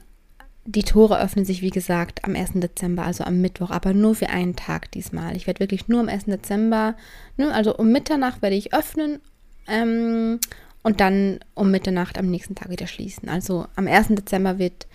die 0.65 0.81
Tore 0.81 1.21
öffnen 1.21 1.45
sich, 1.45 1.61
wie 1.61 1.69
gesagt, 1.69 2.25
am 2.25 2.35
1. 2.35 2.53
Dezember, 2.55 3.03
also 3.03 3.23
am 3.23 3.41
Mittwoch, 3.41 3.69
aber 3.69 3.93
nur 3.93 4.15
für 4.15 4.29
einen 4.29 4.55
Tag 4.55 4.89
diesmal. 4.91 5.35
Ich 5.35 5.45
werde 5.45 5.59
wirklich 5.59 5.87
nur 5.87 5.99
am 5.99 6.09
1. 6.09 6.25
Dezember, 6.25 6.95
ne, 7.37 7.53
also 7.53 7.77
um 7.77 7.91
Mitternacht 7.91 8.41
werde 8.41 8.55
ich 8.55 8.73
öffnen 8.73 9.19
ähm, 9.67 10.39
und 10.81 10.99
dann 10.99 11.41
um 11.53 11.69
Mitternacht 11.69 12.17
am 12.17 12.25
nächsten 12.25 12.55
Tag 12.55 12.71
wieder 12.71 12.87
schließen. 12.87 13.29
Also 13.29 13.67
am 13.75 13.85
1. 13.85 14.07
Dezember 14.09 14.57
wird 14.57 14.87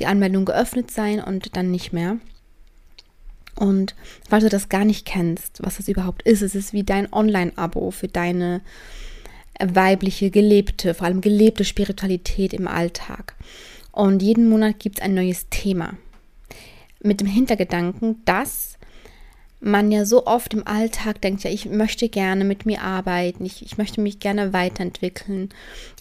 die 0.00 0.06
Anmeldung 0.06 0.46
geöffnet 0.46 0.90
sein 0.90 1.22
und 1.22 1.56
dann 1.56 1.70
nicht 1.70 1.92
mehr. 1.92 2.18
Und 3.58 3.94
falls 4.28 4.44
du 4.44 4.50
das 4.50 4.68
gar 4.68 4.84
nicht 4.84 5.06
kennst, 5.06 5.62
was 5.62 5.76
das 5.76 5.88
überhaupt 5.88 6.22
ist, 6.22 6.42
es 6.42 6.54
ist 6.54 6.72
wie 6.72 6.82
dein 6.82 7.12
Online-Abo 7.12 7.90
für 7.90 8.08
deine 8.08 8.62
weibliche, 9.60 10.30
gelebte, 10.30 10.94
vor 10.94 11.06
allem 11.06 11.20
gelebte 11.20 11.64
Spiritualität 11.64 12.52
im 12.52 12.66
Alltag. 12.66 13.34
Und 13.92 14.22
jeden 14.22 14.48
Monat 14.48 14.80
gibt 14.80 14.98
es 14.98 15.04
ein 15.04 15.14
neues 15.14 15.48
Thema. 15.50 15.96
Mit 17.00 17.20
dem 17.20 17.28
Hintergedanken, 17.28 18.22
dass 18.24 18.78
man 19.60 19.90
ja 19.90 20.04
so 20.04 20.26
oft 20.26 20.52
im 20.52 20.66
Alltag 20.66 21.22
denkt, 21.22 21.44
ja, 21.44 21.50
ich 21.50 21.66
möchte 21.66 22.08
gerne 22.08 22.44
mit 22.44 22.66
mir 22.66 22.82
arbeiten, 22.82 23.44
ich, 23.44 23.64
ich 23.64 23.78
möchte 23.78 24.00
mich 24.00 24.18
gerne 24.18 24.52
weiterentwickeln, 24.52 25.48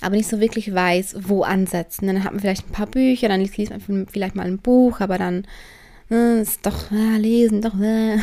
aber 0.01 0.17
nicht 0.17 0.29
so 0.29 0.39
wirklich 0.39 0.73
weiß, 0.73 1.17
wo 1.19 1.43
ansetzen. 1.43 2.07
Dann 2.07 2.23
hat 2.23 2.33
man 2.33 2.41
vielleicht 2.41 2.67
ein 2.67 2.73
paar 2.73 2.87
Bücher, 2.87 3.29
dann 3.29 3.41
liest 3.41 3.69
man 3.69 4.07
vielleicht 4.07 4.35
mal 4.35 4.47
ein 4.47 4.57
Buch, 4.57 4.99
aber 4.99 5.17
dann 5.17 5.47
ist 6.13 6.65
doch, 6.65 6.91
ja, 6.91 7.17
lesen, 7.17 7.61
doch. 7.61 7.79
Äh. 7.79 8.17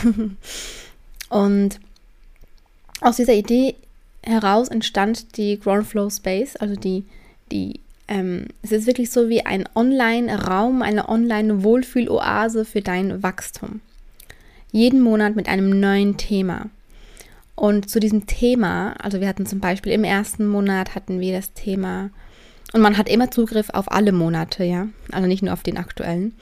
Und 1.31 1.81
aus 3.01 3.17
dieser 3.17 3.35
Idee 3.35 3.77
heraus 4.23 4.69
entstand 4.69 5.37
die 5.37 5.59
Ground 5.59 5.87
Flow 5.87 6.11
Space, 6.11 6.57
also 6.57 6.77
die, 6.77 7.05
die, 7.51 7.81
ähm, 8.09 8.47
es 8.63 8.73
ist 8.73 8.87
wirklich 8.87 9.11
so 9.11 9.29
wie 9.29 9.47
ein 9.47 9.69
Online-Raum, 9.75 10.83
eine 10.83 11.09
Online-Wohlfühl-Oase 11.09 12.65
für 12.65 12.83
dein 12.83 13.23
Wachstum. 13.23 13.81
Jeden 14.73 15.01
Monat 15.01 15.37
mit 15.37 15.49
einem 15.49 15.81
neuen 15.81 16.17
Thema. 16.17 16.67
Und 17.55 17.91
zu 17.91 18.01
diesem 18.01 18.27
Thema, 18.27 18.95
also 19.01 19.21
wir 19.21 19.29
hatten 19.29 19.47
zum 19.47 19.61
Beispiel 19.61 19.93
im 19.93 20.05
ersten 20.05 20.47
Monat 20.47 20.95
hatten 20.95 21.21
wir 21.21 21.33
das 21.33 21.53
Thema, 21.53 22.11
und 22.73 22.83
man 22.83 22.97
hat 22.97 23.09
immer 23.09 23.31
Zugriff 23.31 23.71
auf 23.71 23.91
alle 23.91 24.13
Monate, 24.13 24.65
ja, 24.65 24.89
also 25.11 25.27
nicht 25.27 25.43
nur 25.43 25.53
auf 25.53 25.63
den 25.63 25.77
aktuellen. 25.77 26.35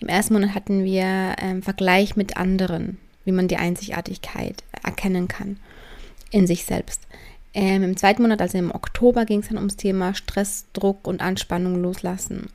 Im 0.00 0.08
ersten 0.08 0.34
Monat 0.34 0.54
hatten 0.54 0.84
wir 0.84 1.36
ähm, 1.38 1.62
Vergleich 1.62 2.16
mit 2.16 2.36
anderen, 2.36 2.98
wie 3.24 3.32
man 3.32 3.48
die 3.48 3.56
Einzigartigkeit 3.56 4.62
erkennen 4.82 5.28
kann 5.28 5.58
in 6.30 6.46
sich 6.46 6.64
selbst. 6.64 7.02
Ähm, 7.54 7.84
Im 7.84 7.96
zweiten 7.96 8.22
Monat, 8.22 8.40
also 8.42 8.58
im 8.58 8.74
Oktober, 8.74 9.24
ging 9.24 9.40
es 9.40 9.48
dann 9.48 9.58
ums 9.58 9.76
Thema 9.76 10.14
Stress, 10.14 10.66
Druck 10.72 11.06
und 11.06 11.20
Anspannung 11.20 11.80
loslassen. 11.80 12.48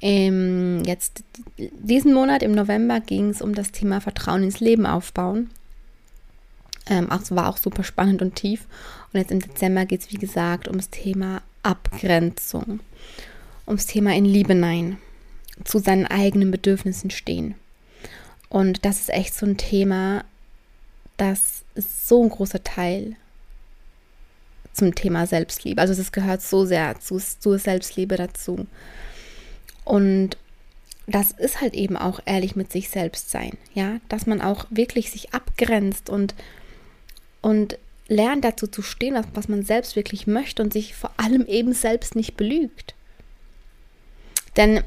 Ähm, 0.00 0.82
jetzt 0.84 1.24
diesen 1.56 2.12
Monat 2.12 2.42
im 2.42 2.52
November 2.52 3.00
ging 3.00 3.30
es 3.30 3.40
um 3.42 3.54
das 3.54 3.70
Thema 3.70 4.00
Vertrauen 4.00 4.42
ins 4.42 4.60
Leben 4.60 4.86
aufbauen. 4.86 5.50
Ähm, 6.88 7.10
auch, 7.10 7.20
war 7.30 7.48
auch 7.48 7.56
super 7.56 7.84
spannend 7.84 8.22
und 8.22 8.34
tief. 8.34 8.66
Und 9.12 9.20
jetzt 9.20 9.30
im 9.30 9.40
Dezember 9.40 9.86
geht 9.86 10.00
es, 10.00 10.12
wie 10.12 10.18
gesagt, 10.18 10.68
ums 10.68 10.90
Thema 10.90 11.42
Abgrenzung, 11.62 12.80
ums 13.66 13.86
Thema 13.86 14.14
in 14.14 14.24
Liebe 14.24 14.54
Nein. 14.54 14.98
Zu 15.64 15.78
seinen 15.78 16.06
eigenen 16.06 16.50
Bedürfnissen 16.50 17.10
stehen. 17.10 17.54
Und 18.48 18.84
das 18.84 19.00
ist 19.00 19.10
echt 19.10 19.34
so 19.34 19.46
ein 19.46 19.56
Thema, 19.56 20.24
das 21.16 21.62
ist 21.74 22.08
so 22.08 22.22
ein 22.22 22.30
großer 22.30 22.62
Teil 22.64 23.16
zum 24.72 24.94
Thema 24.94 25.26
Selbstliebe. 25.26 25.80
Also 25.80 25.94
das 25.94 26.12
gehört 26.12 26.40
so 26.40 26.64
sehr 26.64 26.98
zu, 27.00 27.18
zur 27.18 27.58
Selbstliebe 27.58 28.16
dazu. 28.16 28.66
Und 29.84 30.36
das 31.06 31.32
ist 31.32 31.60
halt 31.60 31.74
eben 31.74 31.96
auch 31.96 32.20
ehrlich 32.26 32.54
mit 32.54 32.70
sich 32.70 32.90
selbst 32.90 33.30
sein, 33.30 33.56
ja, 33.74 33.98
dass 34.08 34.26
man 34.26 34.40
auch 34.40 34.66
wirklich 34.70 35.10
sich 35.10 35.32
abgrenzt 35.32 36.10
und, 36.10 36.34
und 37.40 37.78
lernt 38.08 38.44
dazu 38.44 38.66
zu 38.66 38.82
stehen, 38.82 39.18
was 39.34 39.48
man 39.48 39.64
selbst 39.64 39.96
wirklich 39.96 40.26
möchte 40.26 40.62
und 40.62 40.72
sich 40.72 40.94
vor 40.94 41.12
allem 41.16 41.46
eben 41.46 41.72
selbst 41.72 42.14
nicht 42.14 42.36
belügt. 42.36 42.94
Denn 44.56 44.82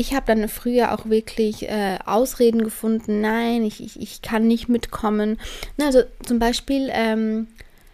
ich 0.00 0.14
habe 0.14 0.24
dann 0.24 0.48
früher 0.48 0.94
auch 0.94 1.10
wirklich 1.10 1.68
äh, 1.68 1.98
Ausreden 2.06 2.64
gefunden, 2.64 3.20
nein, 3.20 3.64
ich, 3.64 3.84
ich, 3.84 4.00
ich 4.00 4.22
kann 4.22 4.48
nicht 4.48 4.66
mitkommen. 4.66 5.38
Also 5.78 6.04
zum 6.24 6.38
Beispiel 6.38 6.88
ähm, 6.90 7.48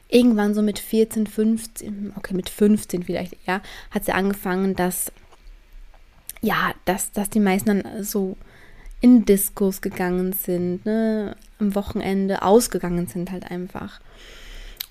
irgendwann 0.08 0.54
so 0.54 0.62
mit 0.62 0.78
14, 0.78 1.26
15, 1.26 2.12
okay, 2.16 2.34
mit 2.34 2.48
15 2.48 3.02
vielleicht 3.02 3.36
eher, 3.44 3.60
hat 3.90 4.04
sie 4.04 4.12
angefangen, 4.12 4.76
dass, 4.76 5.10
ja, 6.42 6.74
dass, 6.84 7.10
dass 7.10 7.28
die 7.28 7.40
meisten 7.40 7.82
dann 7.82 8.04
so 8.04 8.36
in 9.00 9.24
Diskos 9.24 9.80
gegangen 9.80 10.32
sind, 10.32 10.86
ne, 10.86 11.34
am 11.58 11.74
Wochenende 11.74 12.42
ausgegangen 12.42 13.08
sind 13.08 13.32
halt 13.32 13.50
einfach. 13.50 14.00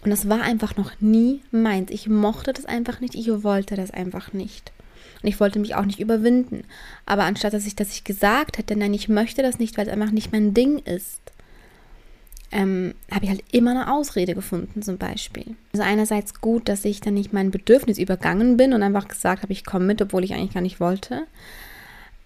Und 0.03 0.09
das 0.09 0.27
war 0.27 0.41
einfach 0.41 0.75
noch 0.75 0.91
nie 0.99 1.43
meins. 1.49 1.91
Ich 1.91 2.09
mochte 2.09 2.51
das 2.51 2.65
einfach 2.65 2.99
nicht, 2.99 3.15
ich 3.15 3.29
wollte 3.41 3.77
das 3.77 3.91
einfach 3.91 4.33
nicht. 4.33 4.73
Und 5.25 5.29
ich 5.29 5.39
wollte 5.39 5.57
mich 5.57 5.73
auch 5.73 5.85
nicht 5.85 5.99
überwinden. 5.99 6.65
Aber 7.07 7.23
anstatt 7.23 7.53
dass 7.53 7.65
ich, 7.65 7.75
dass 7.75 7.89
ich 7.89 8.03
gesagt 8.03 8.59
hätte, 8.59 8.75
nein, 8.75 8.93
ich 8.93 9.09
möchte 9.09 9.41
das 9.41 9.57
nicht, 9.57 9.75
weil 9.75 9.87
es 9.87 9.91
einfach 9.91 10.11
nicht 10.11 10.31
mein 10.31 10.53
Ding 10.53 10.77
ist, 10.77 11.19
ähm, 12.51 12.93
habe 13.09 13.25
ich 13.25 13.31
halt 13.31 13.43
immer 13.51 13.71
eine 13.71 13.91
Ausrede 13.91 14.35
gefunden, 14.35 14.83
zum 14.83 14.99
Beispiel. 14.99 15.55
Also 15.73 15.83
einerseits 15.83 16.41
gut, 16.41 16.69
dass 16.69 16.85
ich 16.85 17.01
dann 17.01 17.15
nicht 17.15 17.33
mein 17.33 17.49
Bedürfnis 17.49 17.97
übergangen 17.97 18.55
bin 18.55 18.71
und 18.71 18.83
einfach 18.83 19.07
gesagt 19.07 19.41
habe, 19.41 19.51
ich 19.51 19.65
komme 19.65 19.85
mit, 19.85 19.99
obwohl 19.99 20.23
ich 20.23 20.35
eigentlich 20.35 20.53
gar 20.53 20.61
nicht 20.61 20.79
wollte. 20.79 21.25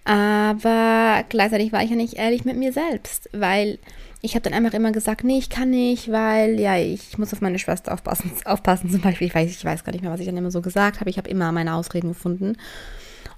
Aber 0.10 1.24
gleichzeitig 1.30 1.72
war 1.72 1.84
ich 1.84 1.92
ja 1.92 1.96
nicht 1.96 2.16
ehrlich 2.16 2.44
mit 2.44 2.58
mir 2.58 2.74
selbst, 2.74 3.30
weil 3.32 3.78
ich 4.24 4.34
habe 4.34 4.42
dann 4.42 4.56
einfach 4.56 4.74
immer 4.74 4.92
gesagt, 4.92 5.24
nee, 5.24 5.38
ich 5.38 5.52
kann 5.52 5.70
nicht, 5.70 6.12
weil 6.12 6.60
ja, 6.60 6.80
ich 6.80 7.20
muss 7.20 7.32
auf 7.32 7.42
meine 7.42 7.60
Schwester 7.60 7.94
aufpassen, 7.94 8.32
aufpassen 8.46 8.90
zum 8.90 9.02
Beispiel. 9.02 9.28
Ich 9.28 9.36
weiß, 9.36 9.52
ich 9.52 9.64
weiß 9.64 9.84
gar 9.84 9.92
nicht 9.92 10.02
mehr, 10.02 10.12
was 10.12 10.20
ich 10.20 10.26
dann 10.26 10.36
immer 10.36 10.50
so 10.50 10.64
gesagt 10.64 11.00
habe. 11.00 11.12
Ich 11.12 11.20
habe 11.20 11.30
immer 11.30 11.52
meine 11.52 11.76
Ausreden 11.76 12.08
gefunden. 12.08 12.58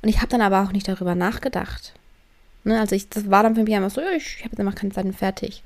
Und 0.01 0.07
ich 0.07 0.19
habe 0.19 0.29
dann 0.29 0.39
aber 0.39 0.63
auch 0.63 0.71
nicht 0.71 0.88
darüber 0.88 1.13
nachgedacht. 1.13 1.91
Ne, 2.63 2.79
also 2.79 2.95
ich, 2.95 3.10
das 3.10 3.29
war 3.29 3.43
dann 3.43 3.55
für 3.55 3.63
mich 3.63 3.75
einfach 3.75 3.91
so, 3.91 3.99
ich 4.15 4.38
habe 4.39 4.51
jetzt 4.51 4.60
einfach 4.62 4.75
keine 4.75 4.93
Zeit 4.93 5.03
und 5.03 5.17
fertig. 5.17 5.63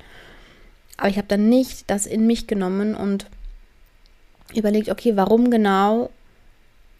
Aber 0.97 1.09
ich 1.09 1.17
habe 1.17 1.27
dann 1.27 1.49
nicht 1.49 1.87
das 1.87 2.07
in 2.07 2.25
mich 2.25 2.47
genommen 2.47 2.95
und 2.95 3.27
überlegt, 4.55 4.89
okay, 4.89 5.15
warum 5.15 5.51
genau 5.51 6.09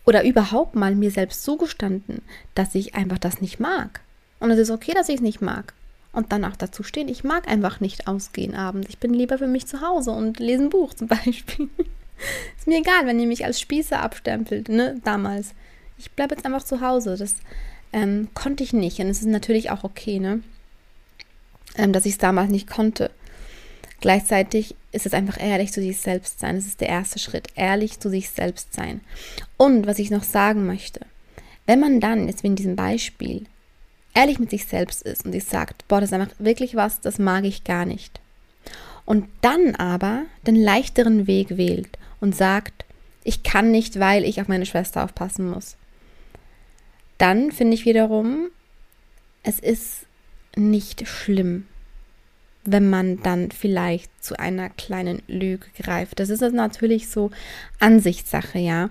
oder 0.06 0.24
überhaupt 0.24 0.76
mal 0.76 0.96
mir 0.96 1.12
selbst 1.12 1.44
zugestanden, 1.44 2.22
dass 2.54 2.76
ich 2.76 2.96
einfach 2.96 3.18
das 3.18 3.42
nicht 3.42 3.60
mag. 3.60 4.02
Und 4.40 4.52
es 4.52 4.60
ist 4.60 4.70
okay, 4.70 4.94
dass 4.94 5.10
ich 5.10 5.16
es 5.16 5.22
nicht 5.22 5.42
mag. 5.42 5.74
Und 6.14 6.32
dann 6.32 6.46
auch 6.46 6.56
dazu 6.56 6.84
stehen, 6.84 7.10
ich 7.10 7.24
mag 7.24 7.48
einfach 7.48 7.80
nicht 7.80 8.08
ausgehen 8.08 8.56
abends. 8.56 8.88
Ich 8.90 9.00
bin 9.00 9.14
lieber 9.14 9.38
für 9.38 9.48
mich 9.48 9.66
zu 9.68 9.82
Hause 9.82 10.12
und 10.12 10.40
lese 10.40 10.64
ein 10.64 10.70
Buch 10.70 10.94
zum 10.96 11.08
Beispiel. 11.08 11.70
ist 12.58 12.68
mir 12.68 12.80
egal, 12.80 13.06
wenn 13.06 13.20
ihr 13.20 13.28
mich 13.28 13.44
als 13.44 13.60
Spießer 13.60 14.02
abstempelt, 14.02 14.70
ne, 14.70 15.00
damals. 15.04 15.54
Ich 15.98 16.12
bleibe 16.12 16.36
jetzt 16.36 16.46
einfach 16.46 16.64
zu 16.64 16.82
Hause. 16.82 17.18
Das 17.18 17.36
ähm, 17.92 18.30
konnte 18.34 18.64
ich 18.64 18.74
nicht. 18.74 19.00
Und 19.00 19.08
es 19.08 19.20
ist 19.20 19.28
natürlich 19.28 19.72
auch 19.72 19.84
okay, 19.84 20.20
ne, 20.20 20.42
ähm, 21.78 21.92
dass 21.92 22.06
ich 22.06 22.14
es 22.14 22.18
damals 22.18 22.50
nicht 22.50 22.70
konnte. 22.70 23.12
Gleichzeitig 24.06 24.76
ist 24.92 25.08
es 25.08 25.16
einfach 25.16 25.42
ehrlich 25.42 25.74
zu 25.74 25.82
sich 25.82 25.98
selbst 25.98 26.40
sein. 26.40 26.58
Das 26.58 26.68
ist 26.68 26.80
der 26.80 26.90
erste 26.90 27.18
Schritt. 27.18 27.48
Ehrlich 27.56 28.00
zu 28.00 28.08
sich 28.12 28.30
selbst 28.30 28.72
sein. 28.72 29.02
Und 29.58 29.88
was 29.88 29.98
ich 29.98 30.12
noch 30.12 30.22
sagen 30.22 30.68
möchte, 30.68 31.00
wenn 31.66 31.80
man 31.80 32.00
dann, 32.00 32.28
jetzt 32.28 32.44
wie 32.44 32.48
in 32.50 32.56
diesem 32.56 32.76
Beispiel, 32.76 33.48
ehrlich 34.14 34.38
mit 34.38 34.52
sich 34.52 34.68
selbst 34.68 35.02
ist 35.02 35.26
und 35.26 35.32
sich 35.32 35.46
sagt, 35.46 35.88
boah, 35.88 36.02
das 36.02 36.12
ist 36.12 36.14
einfach 36.14 36.36
wirklich 36.38 36.76
was, 36.76 37.02
das 37.02 37.18
mag 37.18 37.46
ich 37.46 37.64
gar 37.64 37.88
nicht. 37.88 38.22
Und 39.06 39.28
dann 39.42 39.74
aber 39.76 40.26
den 40.46 40.56
leichteren 40.56 41.26
Weg 41.26 41.58
wählt 41.58 41.98
und 42.22 42.36
sagt, 42.36 42.86
ich 43.24 43.42
kann 43.42 43.72
nicht, 43.72 44.00
weil 44.00 44.24
ich 44.24 44.40
auf 44.40 44.48
meine 44.48 44.68
Schwester 44.68 45.04
aufpassen 45.04 45.50
muss. 45.50 45.78
Dann 47.18 47.52
finde 47.52 47.74
ich 47.74 47.86
wiederum, 47.86 48.50
es 49.42 49.58
ist 49.58 50.06
nicht 50.56 51.08
schlimm, 51.08 51.66
wenn 52.66 52.90
man 52.90 53.22
dann 53.22 53.52
vielleicht 53.52 54.12
zu 54.24 54.38
einer 54.40 54.70
kleinen 54.70 55.22
Lüge 55.28 55.68
greift. 55.78 56.20
Das 56.20 56.30
ist 56.30 56.42
natürlich 56.42 57.10
so 57.10 57.32
Ansichtssache, 57.80 58.58
ja. 58.58 58.90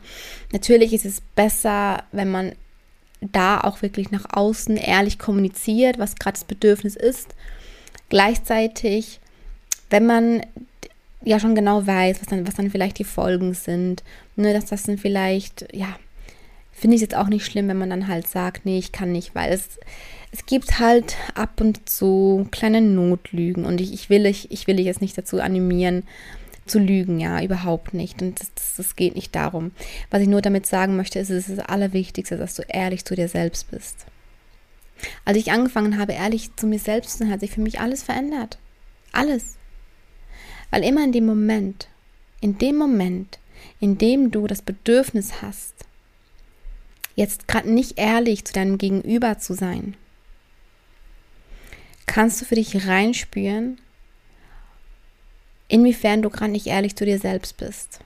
Natürlich 0.53 0.93
ist 0.93 1.05
es 1.05 1.21
besser, 1.35 2.05
wenn 2.13 2.31
man 2.31 2.53
da 3.21 3.61
auch 3.61 3.83
wirklich 3.83 4.11
nach 4.11 4.27
außen 4.31 4.77
ehrlich 4.77 5.19
kommuniziert, 5.19 5.99
was 5.99 6.17
gerade 6.17 6.35
das 6.35 6.45
Bedürfnis 6.45 6.95
ist. 6.95 7.35
Gleichzeitig, 8.09 9.21
wenn 9.91 10.07
man 10.07 10.43
ja 11.25 11.41
schon 11.41 11.55
genau 11.55 11.87
weiß, 11.87 12.21
was 12.21 12.29
dann, 12.29 12.47
was 12.47 12.55
dann 12.55 12.71
vielleicht 12.71 12.99
die 12.99 13.05
Folgen 13.05 13.55
sind, 13.55 14.05
ne, 14.37 14.53
dass 14.53 14.67
das 14.67 14.85
dann 14.85 14.99
vielleicht, 14.99 15.67
ja, 15.73 15.97
finde 16.71 16.97
ich 16.97 17.03
jetzt 17.03 17.17
auch 17.17 17.29
nicht 17.29 17.47
schlimm, 17.47 17.69
wenn 17.69 17.79
man 17.79 17.91
dann 17.91 18.09
halt 18.09 18.29
sagt, 18.29 18.67
nee, 18.67 18.79
ich 18.79 18.93
kann 18.93 19.11
nicht, 19.11 19.35
weil 19.35 19.53
es 19.53 19.81
es 20.35 20.47
gibt 20.47 20.81
halt 20.81 21.15
ab 21.37 21.61
und 21.61 21.89
zu 21.89 22.49
kleine 22.51 22.81
Notlügen 22.81 23.65
und 23.65 23.81
ich, 23.81 23.93
ich, 23.93 24.11
will, 24.11 24.27
ich, 24.27 24.51
ich 24.51 24.67
will 24.67 24.75
dich 24.77 24.87
jetzt 24.87 25.01
nicht 25.01 25.17
dazu 25.17 25.41
animieren, 25.41 26.03
zu 26.67 26.81
lügen, 26.81 27.21
ja, 27.21 27.41
überhaupt 27.41 27.95
nicht. 27.95 28.21
Und 28.21 28.41
das, 28.41 28.53
das, 28.53 28.75
das, 28.77 28.97
geht 28.97 29.15
nicht 29.15 29.33
darum. 29.37 29.71
Was 30.11 30.23
ich 30.23 30.27
nur 30.27 30.43
damit 30.43 30.67
sagen 30.67 30.97
möchte, 30.97 31.21
ist, 31.21 31.31
es 31.31 31.49
ist 31.49 31.59
das 31.59 31.69
Allerwichtigste, 31.69 32.37
dass 32.37 32.57
du 32.57 32.63
ehrlich 32.63 33.05
zu 33.05 33.15
dir 33.15 33.29
selbst 33.29 33.71
bist. 33.71 34.07
Als 35.25 35.39
ich 35.39 35.53
angefangen 35.53 35.99
habe, 35.99 36.15
ehrlich 36.15 36.57
zu 36.57 36.67
mir 36.67 36.81
selbst 36.81 37.13
zu 37.13 37.19
sein, 37.19 37.31
hat 37.31 37.39
sich 37.39 37.53
für 37.53 37.61
mich 37.61 37.79
alles 37.79 38.03
verändert. 38.03 38.59
Alles. 39.13 39.57
Weil 40.73 40.83
immer 40.83 41.05
in 41.05 41.13
dem 41.13 41.27
Moment, 41.27 41.87
in 42.41 42.59
dem 42.59 42.77
Moment, 42.77 43.39
in 43.79 43.99
dem 43.99 44.33
du 44.33 44.49
das 44.49 44.63
Bedürfnis 44.63 45.43
hast, 45.43 45.75
jetzt 47.15 47.47
gerade 47.47 47.71
nicht 47.71 48.01
ehrlich 48.01 48.45
zu 48.45 48.53
deinem 48.53 48.79
Gegenüber 48.79 49.39
zu 49.39 49.55
sein, 49.55 49.95
kannst 52.15 52.41
du 52.41 52.45
für 52.45 52.55
dich 52.55 52.87
reinspüren, 52.87 53.77
inwiefern 55.67 56.23
du 56.23 56.31
gerade 56.31 56.53
nicht 56.53 56.69
ehrlich 56.69 56.95
zu 56.95 57.05
dir 57.05 57.19
selbst 57.19 57.57
bist. 57.57 57.99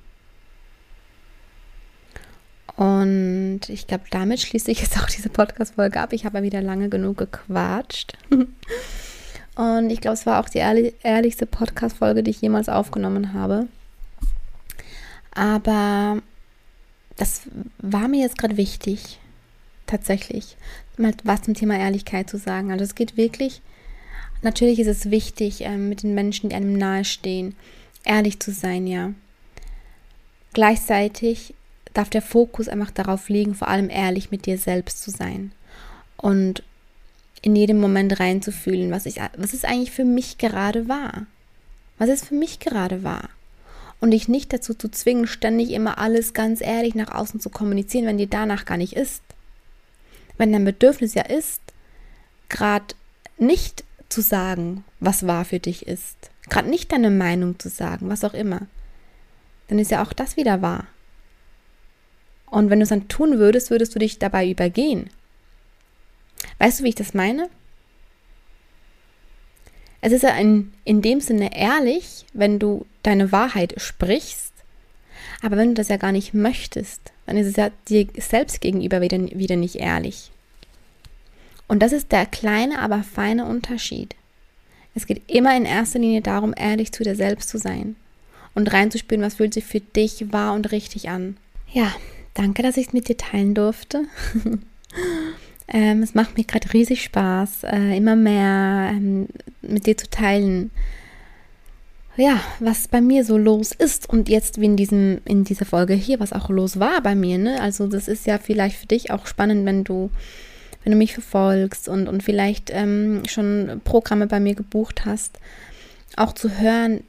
Und 2.77 3.61
ich 3.68 3.87
glaube, 3.87 4.05
damit 4.11 4.40
schließe 4.40 4.71
ich 4.71 4.81
jetzt 4.81 4.99
auch 4.99 5.11
diese 5.11 5.29
Podcast-Folge 5.29 6.01
ab. 6.01 6.14
Ich 6.14 6.25
habe 6.25 6.38
ja 6.38 6.42
wieder 6.42 6.62
lange 6.62 6.88
genug 6.88 7.18
gequatscht. 7.18 8.16
Und 9.57 9.90
ich 9.90 10.01
glaube, 10.01 10.14
es 10.14 10.25
war 10.25 10.40
auch 10.40 10.49
die 10.49 10.59
ehrlich, 10.59 10.94
ehrlichste 11.03 11.44
Podcast-Folge, 11.44 12.23
die 12.23 12.31
ich 12.31 12.40
jemals 12.40 12.71
aufgenommen 12.71 13.35
habe. 13.35 13.68
Aber 15.33 16.23
das 17.16 17.42
war 17.77 18.09
mir 18.09 18.23
jetzt 18.23 18.38
gerade 18.38 18.57
wichtig, 18.57 19.21
tatsächlich, 19.87 20.57
mal 20.97 21.12
was 21.25 21.42
zum 21.42 21.53
Thema 21.53 21.79
Ehrlichkeit 21.79 22.31
zu 22.31 22.38
sagen. 22.38 22.73
Also 22.73 22.85
es 22.85 22.94
geht 22.94 23.18
wirklich 23.18 23.61
Natürlich 24.42 24.79
ist 24.79 24.87
es 24.87 25.11
wichtig, 25.11 25.62
ähm, 25.62 25.88
mit 25.88 26.03
den 26.03 26.14
Menschen, 26.14 26.51
die 26.51 26.57
einem 26.57 26.74
nahestehen, 26.74 27.57
ehrlich 28.05 28.40
zu 28.40 28.53
sein, 28.53 28.87
ja. 28.87 29.12
Gleichzeitig 30.53 31.55
darf 31.94 32.11
der 32.11 32.22
Fokus 32.22 32.68
einfach 32.68 32.90
darauf 32.90 33.29
liegen, 33.29 33.55
vor 33.55 33.68
allem 33.68 33.90
ehrlich 33.90 34.31
mit 34.31 34.46
dir 34.46 34.59
selbst 34.59 35.03
zu 35.03 35.11
sein 35.11 35.53
und 36.16 36.62
in 37.42 37.57
jedem 37.57 37.81
Moment 37.81 38.18
reinzufühlen, 38.18 38.90
was, 38.90 39.07
ich, 39.07 39.16
was 39.37 39.55
ist 39.55 39.64
eigentlich 39.64 39.90
für 39.90 40.05
mich 40.05 40.38
gerade 40.38 40.88
wahr? 40.88 41.27
Was 41.98 42.09
ist 42.09 42.27
für 42.27 42.35
mich 42.35 42.59
gerade 42.61 43.03
wahr? 43.03 43.29
Und 44.01 44.12
dich 44.12 44.29
nicht 44.29 44.53
dazu 44.53 44.74
zu 44.74 44.88
zwingen, 44.88 45.27
ständig 45.27 45.70
immer 45.70 45.98
alles 45.98 46.33
ganz 46.33 46.61
ehrlich 46.61 46.94
nach 46.94 47.12
außen 47.12 47.40
zu 47.40 47.51
kommunizieren, 47.51 48.07
wenn 48.07 48.18
dir 48.18 48.29
danach 48.29 48.64
gar 48.64 48.77
nicht 48.77 48.92
ist. 48.94 49.22
Wenn 50.37 50.53
dein 50.53 50.64
Bedürfnis 50.64 51.14
ja 51.14 51.22
ist, 51.22 51.61
gerade 52.48 52.94
nicht 53.38 53.85
zu 54.09 54.21
sagen, 54.21 54.85
was 55.01 55.27
wahr 55.27 55.44
für 55.44 55.59
dich 55.59 55.87
ist. 55.87 56.31
Gerade 56.49 56.68
nicht 56.68 56.92
deine 56.92 57.11
Meinung 57.11 57.59
zu 57.59 57.68
sagen, 57.68 58.09
was 58.09 58.25
auch 58.25 58.35
immer. 58.35 58.62
Dann 59.68 59.79
ist 59.79 59.90
ja 59.90 60.03
auch 60.03 60.12
das 60.12 60.37
wieder 60.37 60.62
wahr. 60.62 60.87
Und 62.47 62.71
wenn 62.71 62.79
du 62.79 62.85
es 62.85 62.88
dann 62.88 63.09
tun 63.09 63.38
würdest, 63.38 63.71
würdest 63.71 63.94
du 63.94 63.99
dich 63.99 64.18
dabei 64.18 64.49
übergehen. 64.49 65.11
Weißt 66.59 66.81
du, 66.81 66.85
wie 66.85 66.88
ich 66.88 66.94
das 66.94 67.14
meine? 67.14 67.51
Es 70.01 70.12
ist 70.12 70.23
ja 70.23 70.31
in, 70.31 70.73
in 70.85 71.03
dem 71.03 71.21
Sinne 71.21 71.57
ehrlich, 71.57 72.25
wenn 72.33 72.59
du 72.59 72.87
deine 73.03 73.33
Wahrheit 73.33 73.75
sprichst, 73.79 74.53
aber 75.42 75.57
wenn 75.57 75.71
du 75.71 75.75
das 75.75 75.88
ja 75.88 75.97
gar 75.97 76.12
nicht 76.12 76.35
möchtest, 76.35 77.12
dann 77.27 77.37
ist 77.37 77.47
es 77.49 77.57
ja 77.57 77.71
dir 77.88 78.07
selbst 78.16 78.61
gegenüber 78.61 79.01
wieder, 79.01 79.18
wieder 79.18 79.57
nicht 79.57 79.77
ehrlich. 79.77 80.31
Und 81.68 81.81
das 81.81 81.92
ist 81.92 82.11
der 82.11 82.26
kleine, 82.26 82.81
aber 82.81 83.02
feine 83.02 83.44
Unterschied. 83.44 84.16
Es 84.94 85.07
geht 85.07 85.22
immer 85.31 85.57
in 85.57 85.64
erster 85.64 85.98
Linie 85.98 86.22
darum, 86.22 86.54
ehrlich 86.57 86.92
zu 86.92 87.04
dir 87.04 87.14
selbst 87.14 87.48
zu 87.50 87.59
sein 87.59 87.94
und 88.54 88.72
reinzuspüren, 88.72 89.22
was 89.22 89.35
fühlt 89.35 89.54
sich 89.54 89.64
für 89.64 89.81
dich 89.81 90.33
wahr 90.33 90.54
und 90.54 90.72
richtig 90.72 91.09
an. 91.09 91.37
Ja, 91.72 91.94
danke, 92.35 92.62
dass 92.62 92.76
ich 92.76 92.88
es 92.88 92.92
mit 92.92 93.09
dir 93.09 93.16
teilen 93.16 93.54
durfte. 93.54 94.07
ähm, 95.68 96.02
es 96.02 96.14
macht 96.14 96.37
mir 96.37 96.44
gerade 96.44 96.72
riesig 96.72 97.04
Spaß, 97.04 97.64
äh, 97.64 97.96
immer 97.96 98.16
mehr 98.16 98.90
ähm, 98.90 99.28
mit 99.62 99.87
dir 99.87 99.96
zu 99.96 100.09
teilen, 100.11 100.70
ja, 102.16 102.40
was 102.59 102.88
bei 102.88 103.00
mir 103.00 103.24
so 103.24 103.38
los 103.38 103.70
ist 103.70 104.11
und 104.11 104.28
jetzt 104.28 104.61
wie 104.61 104.64
in 104.64 104.76
diesem 104.76 105.20
in 105.24 105.44
dieser 105.44 105.64
Folge 105.64 105.94
hier, 105.94 106.18
was 106.18 106.33
auch 106.33 106.50
los 106.50 106.81
war 106.81 107.00
bei 107.00 107.14
mir, 107.14 107.38
ne? 107.38 107.61
Also 107.61 107.87
das 107.87 108.09
ist 108.09 108.26
ja 108.26 108.38
vielleicht 108.38 108.76
für 108.76 108.87
dich 108.87 109.12
auch 109.12 109.28
spannend, 109.28 109.64
wenn 109.66 109.85
du 109.85 110.11
wenn 110.83 110.93
du 110.93 110.99
mich 110.99 111.12
verfolgst 111.12 111.88
und 111.88 112.09
und 112.09 112.23
vielleicht 112.23 112.71
ähm, 112.71 113.23
schon 113.27 113.81
Programme 113.85 114.27
bei 114.27 114.41
mir 114.41 114.55
gebucht 114.55 115.05
hast, 115.05 115.38
auch 116.17 116.33
zu 116.33 116.59
hören, 116.59 117.03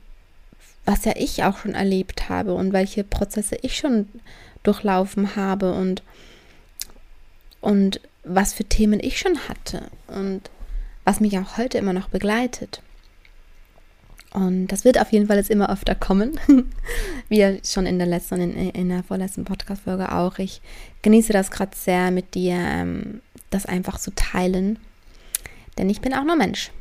was 0.86 1.05
ja 1.05 1.13
ich 1.15 1.43
auch 1.43 1.60
schon 1.60 1.75
erlebt 1.75 2.29
habe 2.29 2.53
und 2.53 2.73
welche 2.73 3.03
Prozesse 3.03 3.58
ich 3.62 3.77
schon 3.77 4.08
durchlaufen 4.63 5.36
habe 5.36 5.73
und 5.73 6.03
und 7.62 8.01
was 8.23 8.53
für 8.53 8.63
Themen 8.63 8.99
ich 8.99 9.19
schon 9.19 9.38
hatte 9.47 9.84
und 10.08 10.49
was 11.03 11.19
mich 11.19 11.38
auch 11.38 11.58
heute 11.58 11.77
immer 11.77 11.93
noch 11.93 12.10
begleitet. 12.10 12.82
Und 14.33 14.67
das 14.67 14.85
wird 14.85 14.99
auf 14.99 15.11
jeden 15.11 15.27
Fall 15.27 15.37
jetzt 15.37 15.49
immer 15.49 15.71
öfter 15.71 15.95
kommen, 15.95 16.39
wie 17.29 17.59
schon 17.65 17.85
in 17.85 17.97
der 17.97 18.07
letzten 18.07 18.35
und 18.35 18.41
in, 18.41 18.69
in 18.69 18.89
der 18.89 19.03
vorletzten 19.03 19.43
Podcast-Folge 19.43 20.11
auch. 20.11 20.37
Ich 20.37 20.61
genieße 21.01 21.33
das 21.33 21.49
gerade 21.49 21.75
sehr 21.75 22.11
mit 22.11 22.35
dir, 22.35 22.55
ähm, 22.55 23.21
das 23.49 23.65
einfach 23.65 23.97
zu 23.97 24.13
teilen. 24.13 24.77
Denn 25.77 25.89
ich 25.89 26.01
bin 26.01 26.13
auch 26.13 26.23
nur 26.23 26.35
Mensch, 26.35 26.71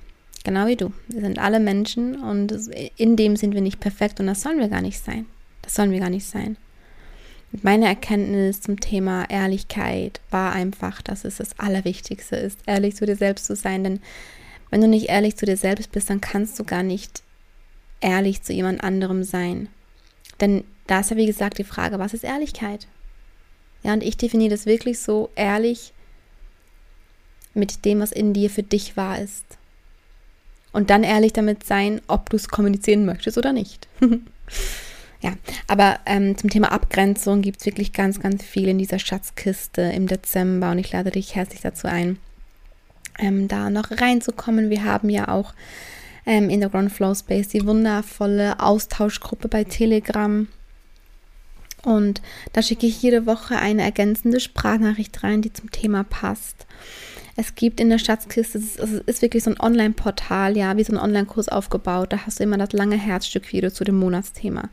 genau 0.45 0.67
wie 0.67 0.77
du. 0.77 0.93
Wir 1.09 1.23
sind 1.23 1.39
alle 1.39 1.61
Menschen 1.61 2.21
und 2.21 2.53
in 2.97 3.17
dem 3.17 3.37
sind 3.37 3.55
wir 3.55 3.63
nicht 3.63 3.81
perfekt 3.81 4.21
und 4.21 4.27
das 4.27 4.43
sollen 4.43 4.59
wir 4.59 4.69
gar 4.69 4.83
nicht 4.83 5.03
sein. 5.03 5.25
Das 5.63 5.75
sollen 5.75 5.91
wir 5.91 6.01
gar 6.01 6.11
nicht 6.11 6.27
sein. 6.27 6.59
Und 7.53 7.65
meine 7.65 7.87
Erkenntnis 7.87 8.61
zum 8.61 8.79
Thema 8.79 9.25
Ehrlichkeit 9.31 10.21
war 10.31 10.53
einfach, 10.53 11.01
dass 11.01 11.25
es 11.25 11.37
das 11.37 11.59
Allerwichtigste 11.59 12.37
ist, 12.37 12.59
ehrlich 12.67 12.97
zu 12.97 13.07
dir 13.07 13.17
selbst 13.17 13.47
zu 13.47 13.57
sein. 13.57 13.85
Denn 13.85 14.01
wenn 14.71 14.83
du 14.83 14.89
nicht 14.89 15.09
ehrlich 15.09 15.37
zu 15.37 15.47
dir 15.47 15.57
selbst 15.57 15.93
bist, 15.93 16.11
dann 16.11 16.21
kannst 16.21 16.59
du 16.59 16.65
gar 16.65 16.83
nicht 16.83 17.23
ehrlich 18.01 18.43
zu 18.43 18.53
jemand 18.53 18.83
anderem 18.83 19.25
sein. 19.25 19.69
Denn 20.41 20.65
da 20.87 21.01
ist 21.01 21.11
ja 21.11 21.17
wie 21.17 21.27
gesagt 21.27 21.59
die 21.59 21.65
Frage, 21.65 21.99
was 21.99 22.15
ist 22.15 22.25
Ehrlichkeit? 22.25 22.87
Ja, 23.83 23.93
und 23.93 24.03
ich 24.03 24.17
definiere 24.17 24.51
das 24.51 24.67
wirklich 24.67 25.01
so 25.01 25.31
ehrlich 25.37 25.93
mit 27.55 27.85
dem, 27.85 28.01
was 28.01 28.13
in 28.13 28.33
dir 28.33 28.51
für 28.51 28.63
dich 28.63 28.97
wahr 28.97 29.21
ist. 29.21 29.45
Und 30.73 30.91
dann 30.91 31.03
ehrlich 31.03 31.33
damit 31.33 31.65
sein, 31.65 32.01
ob 32.07 32.31
du 32.31 32.37
es 32.37 32.49
kommunizieren 32.49 33.05
möchtest 33.05 33.39
oder 33.39 33.53
nicht. 33.53 33.89
ja, 35.21 35.33
aber 35.67 35.99
ähm, 36.07 36.37
zum 36.37 36.51
Thema 36.51 36.73
Abgrenzung 36.73 37.43
gibt 37.43 37.61
es 37.61 37.67
wirklich 37.67 37.93
ganz, 37.93 38.21
ganz 38.21 38.43
viel 38.45 38.69
in 38.69 38.79
dieser 38.79 38.99
Schatzkiste 38.99 39.83
im 39.83 40.07
Dezember 40.07 40.71
und 40.71 40.79
ich 40.79 40.93
lade 40.93 41.11
dich 41.11 41.35
herzlich 41.35 41.63
dazu 41.63 41.89
ein, 41.89 42.19
ähm, 43.19 43.49
da 43.49 43.71
noch 43.71 43.91
reinzukommen. 43.91 44.71
Wir 44.71 44.85
haben 44.85 45.09
ja 45.09 45.29
auch 45.29 45.55
ähm, 46.29 46.51
in 46.51 46.61
der 46.61 46.69
Ground 46.69 46.93
Flow 46.93 47.15
Space, 47.15 47.49
die 47.49 47.67
wundervolle 47.67 48.61
Austauschgruppe 48.61 49.49
bei 49.49 49.65
Telegram. 49.65 50.47
Und 51.83 52.21
da 52.53 52.61
schicke 52.61 52.87
ich 52.87 53.03
jede 53.03 53.25
Woche 53.25 53.57
eine 53.57 53.83
ergänzende 53.83 54.39
Sprachnachricht 54.39 55.23
rein, 55.25 55.41
die 55.41 55.53
zum 55.53 55.71
Thema 55.71 56.05
passt. 56.05 56.67
Es 57.41 57.55
gibt 57.55 57.79
in 57.79 57.89
der 57.89 58.01
Schatzkiste, 58.01 58.59
es 58.59 58.75
ist 59.07 59.23
wirklich 59.23 59.45
so 59.45 59.51
ein 59.51 59.61
Online-Portal, 59.61 60.57
ja, 60.57 60.77
wie 60.77 60.83
so 60.83 60.93
ein 60.93 60.99
Online-Kurs 60.99 61.49
aufgebaut. 61.49 62.13
Da 62.13 62.27
hast 62.27 62.41
du 62.41 62.43
immer 62.43 62.59
das 62.59 62.73
lange 62.73 62.97
Herzstück-Video 62.97 63.71
zu 63.71 63.85
dem 63.85 63.97
Monatsthema. 63.97 64.71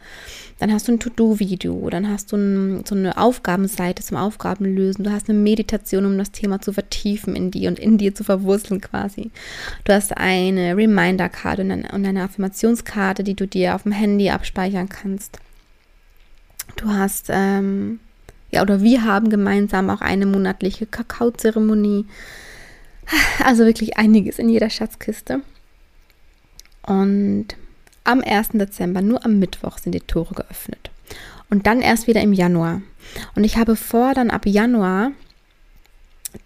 Dann 0.58 0.74
hast 0.74 0.88
du 0.88 0.94
ein 0.94 1.00
To-Do-Video, 1.00 1.88
dann 1.92 2.10
hast 2.10 2.32
du 2.32 2.38
ein, 2.38 2.84
so 2.84 2.96
eine 2.96 3.20
Aufgabenseite 3.20 4.02
zum 4.02 4.18
Aufgabenlösen. 4.18 5.04
Du 5.04 5.12
hast 5.12 5.30
eine 5.30 5.38
Meditation, 5.38 6.08
um 6.08 6.18
das 6.18 6.32
Thema 6.32 6.60
zu 6.60 6.74
vertiefen 6.74 7.36
in 7.36 7.52
dir 7.52 7.70
und 7.70 7.78
in 7.78 8.00
dir 8.00 8.16
zu 8.16 8.24
verwurzeln 8.24 8.82
quasi. 8.82 9.30
Du 9.84 9.94
hast 9.94 10.18
eine 10.18 10.76
Reminder-Karte 10.76 11.62
und 11.62 11.72
eine 11.72 12.24
Affirmationskarte, 12.24 13.24
die 13.24 13.36
du 13.36 13.46
dir 13.46 13.76
auf 13.76 13.84
dem 13.84 13.92
Handy 13.92 14.32
abspeichern 14.32 14.90
kannst. 14.90 15.38
Du 16.78 16.90
hast, 16.90 17.28
ähm, 17.30 18.00
ja, 18.50 18.64
oder 18.64 18.82
wir 18.82 19.04
haben 19.04 19.30
gemeinsam 19.30 19.92
auch 19.92 20.02
eine 20.02 20.26
monatliche 20.26 20.88
Kakaozeremonie. 20.88 22.08
Also 23.44 23.66
wirklich 23.66 23.98
einiges 23.98 24.40
in 24.40 24.50
jeder 24.50 24.70
Schatzkiste. 24.70 25.42
Und 26.84 27.48
am 28.04 28.22
1. 28.22 28.50
Dezember, 28.54 29.02
nur 29.02 29.24
am 29.26 29.40
Mittwoch, 29.40 29.78
sind 29.78 29.94
die 29.94 30.00
Tore 30.00 30.34
geöffnet. 30.36 30.90
Und 31.50 31.68
dann 31.68 31.82
erst 31.82 32.08
wieder 32.08 32.22
im 32.22 32.34
Januar. 32.34 32.82
Und 33.36 33.44
ich 33.44 33.58
habe 33.58 33.76
vor, 33.76 34.14
dann 34.14 34.32
ab 34.32 34.46
Januar 34.46 35.12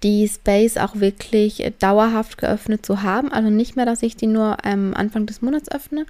die 0.04 0.28
Space 0.28 0.78
auch 0.78 1.00
wirklich 1.00 1.74
dauerhaft 1.80 2.38
geöffnet 2.38 2.86
zu 2.86 3.02
haben. 3.02 3.32
Also 3.32 3.50
nicht 3.50 3.76
mehr, 3.76 3.86
dass 3.86 4.04
ich 4.04 4.16
die 4.16 4.28
nur 4.28 4.58
ähm, 4.64 4.94
Anfang 4.94 5.26
des 5.26 5.42
Monats 5.42 5.72
öffne. 5.72 6.06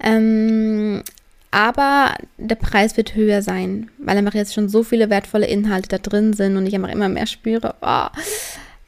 Ähm, 0.00 1.02
aber 1.50 2.14
der 2.38 2.54
Preis 2.54 2.96
wird 2.96 3.14
höher 3.16 3.42
sein, 3.42 3.90
weil 3.98 4.16
einfach 4.16 4.34
jetzt 4.34 4.54
schon 4.54 4.68
so 4.68 4.82
viele 4.82 5.10
wertvolle 5.10 5.46
Inhalte 5.46 5.88
da 5.88 5.98
drin 5.98 6.32
sind 6.32 6.56
und 6.56 6.66
ich 6.66 6.74
einfach 6.74 6.90
immer 6.90 7.08
mehr 7.08 7.26
spüre, 7.26 7.74
oh, 7.82 8.06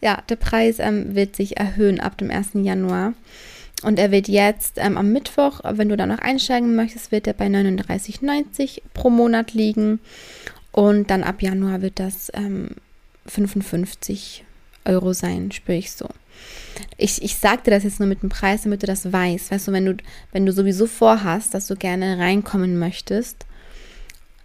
ja, 0.02 0.22
der 0.28 0.36
Preis 0.36 0.78
ähm, 0.78 1.14
wird 1.14 1.36
sich 1.36 1.56
erhöhen 1.56 2.00
ab 2.00 2.18
dem 2.18 2.30
1. 2.30 2.50
Januar. 2.54 3.14
Und 3.82 3.98
er 3.98 4.10
wird 4.10 4.28
jetzt 4.28 4.74
ähm, 4.76 4.96
am 4.96 5.12
Mittwoch, 5.12 5.60
wenn 5.64 5.88
du 5.88 5.96
da 5.96 6.06
noch 6.06 6.18
einsteigen 6.18 6.76
möchtest, 6.76 7.10
wird 7.10 7.26
er 7.26 7.32
bei 7.32 7.46
39,90 7.46 8.82
pro 8.94 9.10
Monat 9.10 9.54
liegen. 9.54 10.00
Und 10.72 11.10
dann 11.10 11.22
ab 11.22 11.42
Januar 11.42 11.82
wird 11.82 11.98
das 11.98 12.30
ähm, 12.34 12.70
55 13.26 14.44
Euro 14.84 15.12
sein, 15.12 15.52
spüre 15.52 15.78
ich 15.78 15.92
so. 15.92 16.08
Ich, 16.96 17.22
ich 17.22 17.36
sagte 17.36 17.70
das 17.70 17.84
jetzt 17.84 18.00
nur 18.00 18.08
mit 18.08 18.22
dem 18.22 18.28
Preis, 18.28 18.62
damit 18.62 18.82
du 18.82 18.86
das 18.86 19.12
weißt. 19.12 19.50
Weißt 19.52 19.68
du, 19.68 19.72
wenn 19.72 19.86
du, 19.86 19.96
wenn 20.32 20.46
du 20.46 20.52
sowieso 20.52 20.86
vorhast, 20.86 21.54
dass 21.54 21.66
du 21.66 21.76
gerne 21.76 22.18
reinkommen 22.18 22.78
möchtest, 22.78 23.46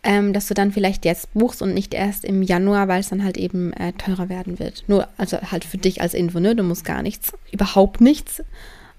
ähm, 0.04 0.34
dass 0.34 0.48
du 0.48 0.54
dann 0.54 0.72
vielleicht 0.72 1.06
jetzt 1.06 1.34
buchst 1.34 1.62
und 1.62 1.74
nicht 1.74 1.94
erst 1.94 2.24
im 2.24 2.42
Januar, 2.42 2.88
weil 2.88 3.00
es 3.00 3.10
dann 3.10 3.24
halt 3.24 3.38
eben 3.38 3.74
äh, 3.74 3.94
teurer 3.94 4.30
werden 4.30 4.60
wird. 4.60 4.84
Nur, 4.88 5.08
also 5.18 5.38
halt 5.52 5.66
für 5.66 5.78
dich 5.78 6.02
als 6.02 6.14
Info, 6.14 6.40
ne? 6.40 6.56
Du 6.56 6.64
musst 6.64 6.86
gar 6.86 7.02
nichts, 7.02 7.34
überhaupt 7.52 8.02
nichts. 8.02 8.42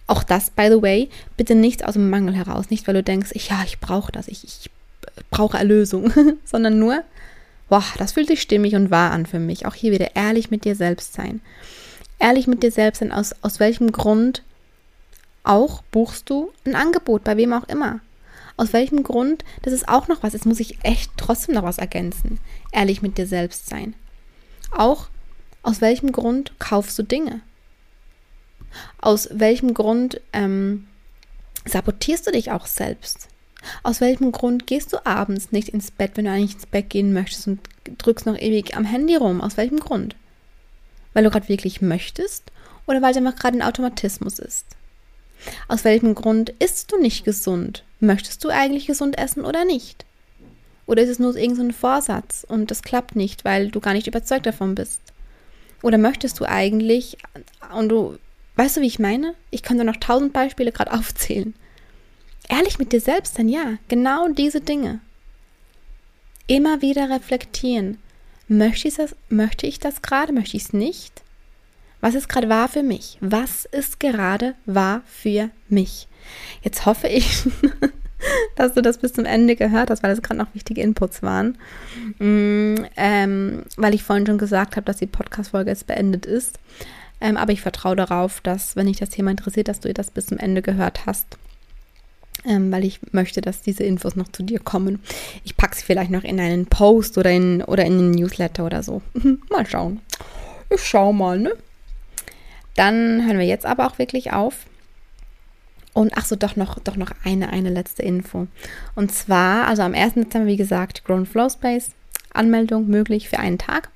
Auch 0.07 0.23
das, 0.23 0.51
by 0.51 0.69
the 0.71 0.83
way, 0.83 1.09
bitte 1.37 1.55
nicht 1.55 1.85
aus 1.85 1.95
dem 1.95 2.11
Mangel 2.11 2.35
heraus. 2.35 2.71
Nicht, 2.71 2.87
weil 2.87 2.95
du 2.95 3.03
denkst, 3.03 3.31
ich, 3.35 3.49
ja, 3.49 3.63
ich 3.65 3.79
brauche 3.79 4.11
das, 4.11 4.29
ich, 4.29 4.45
ich 4.45 4.71
brauche 5.31 5.59
Erlösung, 5.59 6.13
sondern 6.45 6.79
nur, 6.79 7.03
boah, 7.69 7.85
das 7.99 8.13
fühlt 8.13 8.29
sich 8.29 8.41
stimmig 8.41 8.75
und 8.75 8.91
wahr 8.91 9.13
an 9.13 9.27
für 9.27 9.39
mich. 9.39 9.67
Auch 9.67 9.75
hier 9.75 9.93
wieder 9.93 10.17
ehrlich 10.17 10.51
mit 10.51 10.65
dir 10.65 10.75
selbst 10.75 11.15
sein. 11.15 11.41
Ehrlich 12.19 12.47
mit 12.47 12.63
dir 12.63 12.73
selbst 12.73 12.99
sein, 12.99 13.13
aus, 13.13 13.35
aus 13.43 13.61
welchem 13.61 13.93
Grund 13.93 14.43
auch 15.45 15.83
buchst 15.91 16.29
du 16.29 16.51
ein 16.67 16.75
Angebot, 16.75 17.25
bei 17.25 17.37
wem 17.37 17.53
auch 17.53 17.69
immer. 17.69 18.01
Aus 18.59 18.73
welchem 18.73 19.05
Grund? 19.05 19.45
Das 19.63 19.73
ist 19.73 19.89
auch 19.89 20.09
noch 20.09 20.23
was. 20.23 20.33
Jetzt 20.33 20.45
muss 20.45 20.61
ich 20.61 20.85
echt 20.85 21.13
trotzdem 21.17 21.55
noch 21.55 21.63
was 21.63 21.79
ergänzen. 21.79 22.41
Ehrlich 22.73 23.01
mit 23.01 23.17
dir 23.17 23.27
selbst 23.27 23.69
sein. 23.69 23.95
Auch 24.73 25.09
aus 25.63 25.81
welchem 25.81 26.11
Grund 26.11 26.59
kaufst 26.59 26.99
du 26.99 27.05
Dinge? 27.05 27.41
Aus 29.01 29.29
welchem 29.33 29.75
Grund 29.75 30.21
ähm, 30.33 30.89
sabotierst 31.65 32.27
du 32.27 32.33
dich 32.33 32.51
auch 32.51 32.67
selbst? 32.67 33.29
Aus 33.85 34.01
welchem 34.01 34.33
Grund 34.33 34.67
gehst 34.67 34.93
du 34.93 35.07
abends 35.07 35.53
nicht 35.53 35.69
ins 35.69 35.93
Bett, 35.93 36.13
wenn 36.15 36.25
du 36.25 36.33
eigentlich 36.33 36.55
ins 36.55 36.67
Bett 36.67 36.91
gehen 36.91 37.13
möchtest 37.13 37.47
und 37.47 37.61
drückst 37.99 38.27
noch 38.27 38.37
ewig 38.37 38.77
am 38.77 38.85
Handy 38.85 39.15
rum? 39.15 39.41
Aus 39.41 39.57
welchem 39.57 39.79
Grund? 39.79 40.17
Weil 41.13 41.23
du 41.23 41.31
gerade 41.31 41.49
wirklich 41.49 41.81
möchtest 41.81 42.51
oder 42.87 43.03
weil 43.03 43.13
es 43.13 43.17
einfach 43.17 43.37
gerade 43.37 43.57
ein 43.57 43.63
Automatismus 43.63 44.41
ist? 44.41 44.67
Aus 45.69 45.85
welchem 45.85 46.15
Grund 46.15 46.51
isst 46.59 46.93
du 46.93 47.01
nicht 47.01 47.25
gesund? 47.25 47.85
Möchtest 48.01 48.45
du 48.45 48.49
eigentlich 48.49 48.87
gesund 48.87 49.19
essen 49.19 49.45
oder 49.45 49.65
nicht? 49.65 50.05
Oder 50.87 51.03
ist 51.03 51.11
es 51.11 51.19
nur 51.19 51.37
irgendein 51.37 51.73
Vorsatz 51.73 52.47
und 52.49 52.71
das 52.71 52.83
klappt 52.83 53.15
nicht, 53.15 53.45
weil 53.45 53.69
du 53.69 53.81
gar 53.81 53.93
nicht 53.93 54.07
überzeugt 54.07 54.47
davon 54.47 54.75
bist? 54.75 55.01
Oder 55.83 55.99
möchtest 55.99 56.41
du 56.41 56.45
eigentlich 56.45 57.19
und 57.77 57.91
du, 57.91 58.19
weißt 58.57 58.79
du, 58.79 58.81
wie 58.81 58.87
ich 58.87 58.99
meine? 58.99 59.35
Ich 59.51 59.63
könnte 59.63 59.85
noch 59.85 59.97
tausend 59.97 60.33
Beispiele 60.33 60.73
gerade 60.73 60.93
aufzählen. 60.99 61.55
Ehrlich 62.49 62.79
mit 62.79 62.93
dir 62.93 63.01
selbst 63.01 63.35
sein, 63.35 63.49
ja, 63.49 63.75
genau 63.89 64.29
diese 64.29 64.63
Dinge. 64.63 65.01
Immer 66.47 66.81
wieder 66.81 67.11
reflektieren. 67.11 67.99
Möchte 68.49 68.89
ich 68.89 68.95
das, 68.95 69.15
möchte 69.29 69.67
ich 69.67 69.79
das 69.79 70.01
gerade? 70.01 70.33
Möchte 70.33 70.57
ich 70.57 70.65
es 70.65 70.73
nicht? 70.73 71.23
Was 72.01 72.15
ist 72.15 72.29
gerade 72.29 72.49
wahr 72.49 72.69
für 72.69 72.83
mich? 72.83 73.19
Was 73.21 73.65
ist 73.65 73.99
gerade 73.99 74.55
wahr 74.67 75.03
für 75.07 75.51
mich? 75.69 76.07
Jetzt 76.63 76.87
hoffe 76.87 77.09
ich, 77.09 77.45
dass 78.57 78.75
du 78.75 78.83
das 78.83 78.99
bis 78.99 79.13
zum 79.13 79.25
Ende 79.25 79.57
gehört 79.57 79.91
hast, 79.91 80.03
weil 80.03 80.15
das 80.15 80.23
gerade 80.23 80.39
noch 80.39 80.55
wichtige 80.55 80.83
Inputs 80.83 81.23
waren. 81.23 81.59
Mm, 82.19 82.85
ähm, 82.97 83.63
weil 83.77 83.95
ich 83.95 84.05
vorhin 84.05 84.27
schon 84.27 84.39
gesagt 84.39 84.77
habe, 84.77 84.85
dass 84.85 84.99
die 84.99 85.07
Podcast-Folge 85.07 85.71
jetzt 85.71 85.87
beendet 85.87 86.25
ist. 86.25 86.59
Ähm, 87.21 87.37
aber 87.37 87.53
ich 87.53 87.63
vertraue 87.63 87.97
darauf, 87.97 88.41
dass, 88.41 88.77
wenn 88.77 88.87
dich 88.87 88.99
das 88.99 89.11
Thema 89.11 89.33
interessiert, 89.33 89.67
dass 89.67 89.81
du 89.81 89.93
das 89.93 90.13
bis 90.13 90.27
zum 90.27 90.39
Ende 90.39 90.63
gehört 90.63 91.07
hast. 91.07 91.27
Ähm, 92.45 92.71
weil 92.71 92.85
ich 92.85 93.01
möchte, 93.11 93.41
dass 93.41 93.63
diese 93.63 93.83
Infos 93.83 94.15
noch 94.15 94.29
zu 94.29 94.45
dir 94.45 94.61
kommen. 94.61 95.01
Ich 95.43 95.57
packe 95.57 95.75
sie 95.75 95.83
vielleicht 95.83 96.13
noch 96.13 96.23
in 96.23 96.39
einen 96.39 96.67
Post 96.67 97.19
oder 97.19 97.33
in, 97.33 97.63
oder 97.63 97.85
in 97.85 97.95
einen 97.95 98.11
Newsletter 98.13 98.65
oder 98.65 98.85
so. 98.85 99.03
mal 99.51 99.67
schauen. 99.67 100.01
Ich 100.71 100.85
schau 100.85 101.13
mal, 101.13 101.41
ne? 101.41 101.53
Dann 102.79 103.27
hören 103.27 103.41
wir 103.41 103.45
jetzt 103.45 103.67
aber 103.67 103.89
auch 103.89 103.99
wirklich 103.99 104.33
auf. 104.33 104.67
Und 105.95 106.13
ach 106.15 106.25
so, 106.25 106.37
doch 106.37 106.55
noch, 106.55 106.79
doch 106.79 106.95
noch 106.95 107.11
eine, 107.25 107.49
eine 107.49 107.71
letzte 107.71 108.03
Info. 108.05 108.47
Und 108.95 109.11
zwar, 109.11 109.67
also 109.67 109.83
am 109.83 109.95
1. 109.95 110.15
Dezember, 110.15 110.47
wie 110.47 110.57
gesagt, 110.57 111.03
Grown 111.05 111.27
Flow 111.27 111.49
Space, 111.49 111.91
Anmeldung 112.33 112.87
möglich 112.87 113.29
für 113.29 113.41
einen 113.41 113.59
Tag. 113.59 113.91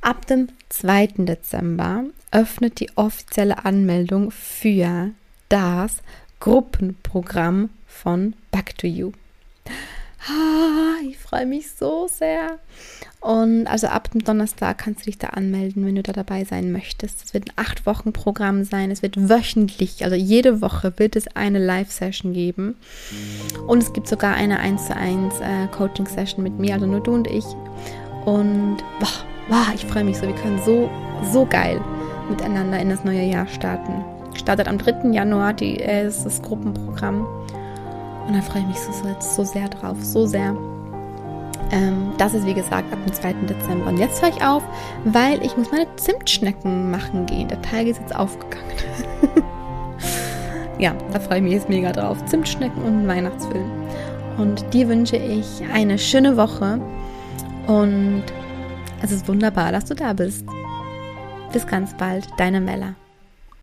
Ab 0.00 0.26
dem 0.26 0.48
2. 0.70 1.06
Dezember 1.18 2.02
öffnet 2.32 2.80
die 2.80 2.90
offizielle 2.96 3.64
Anmeldung 3.64 4.32
für 4.32 5.12
das 5.48 5.98
Gruppenprogramm 6.40 7.70
von 7.86 8.34
Back 8.50 8.76
to 8.76 8.88
You. 8.88 9.12
Ah, 10.28 11.00
ich 11.08 11.18
freue 11.18 11.46
mich 11.46 11.70
so 11.72 12.06
sehr. 12.10 12.58
Und 13.20 13.66
also 13.66 13.86
ab 13.86 14.10
dem 14.10 14.22
Donnerstag 14.22 14.78
kannst 14.78 15.00
du 15.00 15.04
dich 15.06 15.18
da 15.18 15.28
anmelden, 15.28 15.84
wenn 15.84 15.94
du 15.94 16.02
da 16.02 16.12
dabei 16.12 16.44
sein 16.44 16.72
möchtest. 16.72 17.24
Es 17.24 17.34
wird 17.34 17.48
ein 17.48 17.52
acht 17.56 17.86
Wochen 17.86 18.12
Programm 18.12 18.64
sein. 18.64 18.90
Es 18.90 19.02
wird 19.02 19.28
wöchentlich, 19.28 20.04
also 20.04 20.16
jede 20.16 20.60
Woche 20.60 20.94
wird 20.96 21.16
es 21.16 21.36
eine 21.36 21.58
Live-Session 21.58 22.32
geben. 22.32 22.76
Und 23.66 23.82
es 23.82 23.92
gibt 23.92 24.08
sogar 24.08 24.34
eine 24.34 24.58
1 24.58 24.86
zu 24.86 24.96
1 24.96 25.40
äh, 25.40 25.66
Coaching-Session 25.68 26.42
mit 26.42 26.58
mir, 26.58 26.74
also 26.74 26.86
nur 26.86 27.00
du 27.00 27.12
und 27.12 27.26
ich. 27.26 27.44
Und 28.26 28.78
boah, 28.98 29.24
boah, 29.48 29.66
ich 29.74 29.84
freue 29.86 30.04
mich 30.04 30.18
so. 30.18 30.26
Wir 30.26 30.34
können 30.34 30.60
so, 30.64 30.90
so 31.30 31.46
geil 31.46 31.80
miteinander 32.28 32.78
in 32.78 32.90
das 32.90 33.04
neue 33.04 33.24
Jahr 33.24 33.46
starten. 33.48 34.04
Startet 34.34 34.68
am 34.68 34.78
3. 34.78 35.10
Januar 35.12 35.52
die, 35.54 35.80
äh, 35.80 36.04
das 36.04 36.40
Gruppenprogramm. 36.42 37.26
Und 38.30 38.36
da 38.36 38.42
freue 38.42 38.62
ich 38.62 38.68
mich 38.68 38.78
so, 38.78 38.92
so, 39.18 39.42
sehr 39.42 39.68
drauf, 39.68 39.96
so 40.02 40.24
sehr. 40.24 40.54
Ähm, 41.72 42.12
das 42.16 42.32
ist 42.32 42.46
wie 42.46 42.54
gesagt 42.54 42.92
ab 42.92 43.00
dem 43.04 43.12
2. 43.12 43.32
Dezember. 43.48 43.88
Und 43.88 43.98
jetzt 43.98 44.22
höre 44.22 44.28
ich 44.28 44.40
auf, 44.40 44.62
weil 45.04 45.44
ich 45.44 45.56
muss 45.56 45.72
meine 45.72 45.88
Zimtschnecken 45.96 46.92
machen 46.92 47.26
gehen. 47.26 47.48
Der 47.48 47.60
Teig 47.60 47.88
ist 47.88 47.98
jetzt 47.98 48.14
aufgegangen. 48.14 48.70
ja, 50.78 50.94
da 51.12 51.18
freue 51.18 51.38
ich 51.38 51.42
mich 51.42 51.54
jetzt 51.54 51.68
mega 51.68 51.90
drauf. 51.90 52.24
Zimtschnecken 52.26 52.80
und 52.84 53.08
Weihnachtsfilm. 53.08 53.68
Und 54.38 54.64
dir 54.72 54.88
wünsche 54.88 55.16
ich 55.16 55.64
eine 55.74 55.98
schöne 55.98 56.36
Woche. 56.36 56.80
Und 57.66 58.22
es 59.02 59.10
ist 59.10 59.26
wunderbar, 59.26 59.72
dass 59.72 59.86
du 59.86 59.96
da 59.96 60.12
bist. 60.12 60.46
Bis 61.52 61.66
ganz 61.66 61.96
bald, 61.96 62.28
deine 62.36 62.60
Mella. 62.60 62.94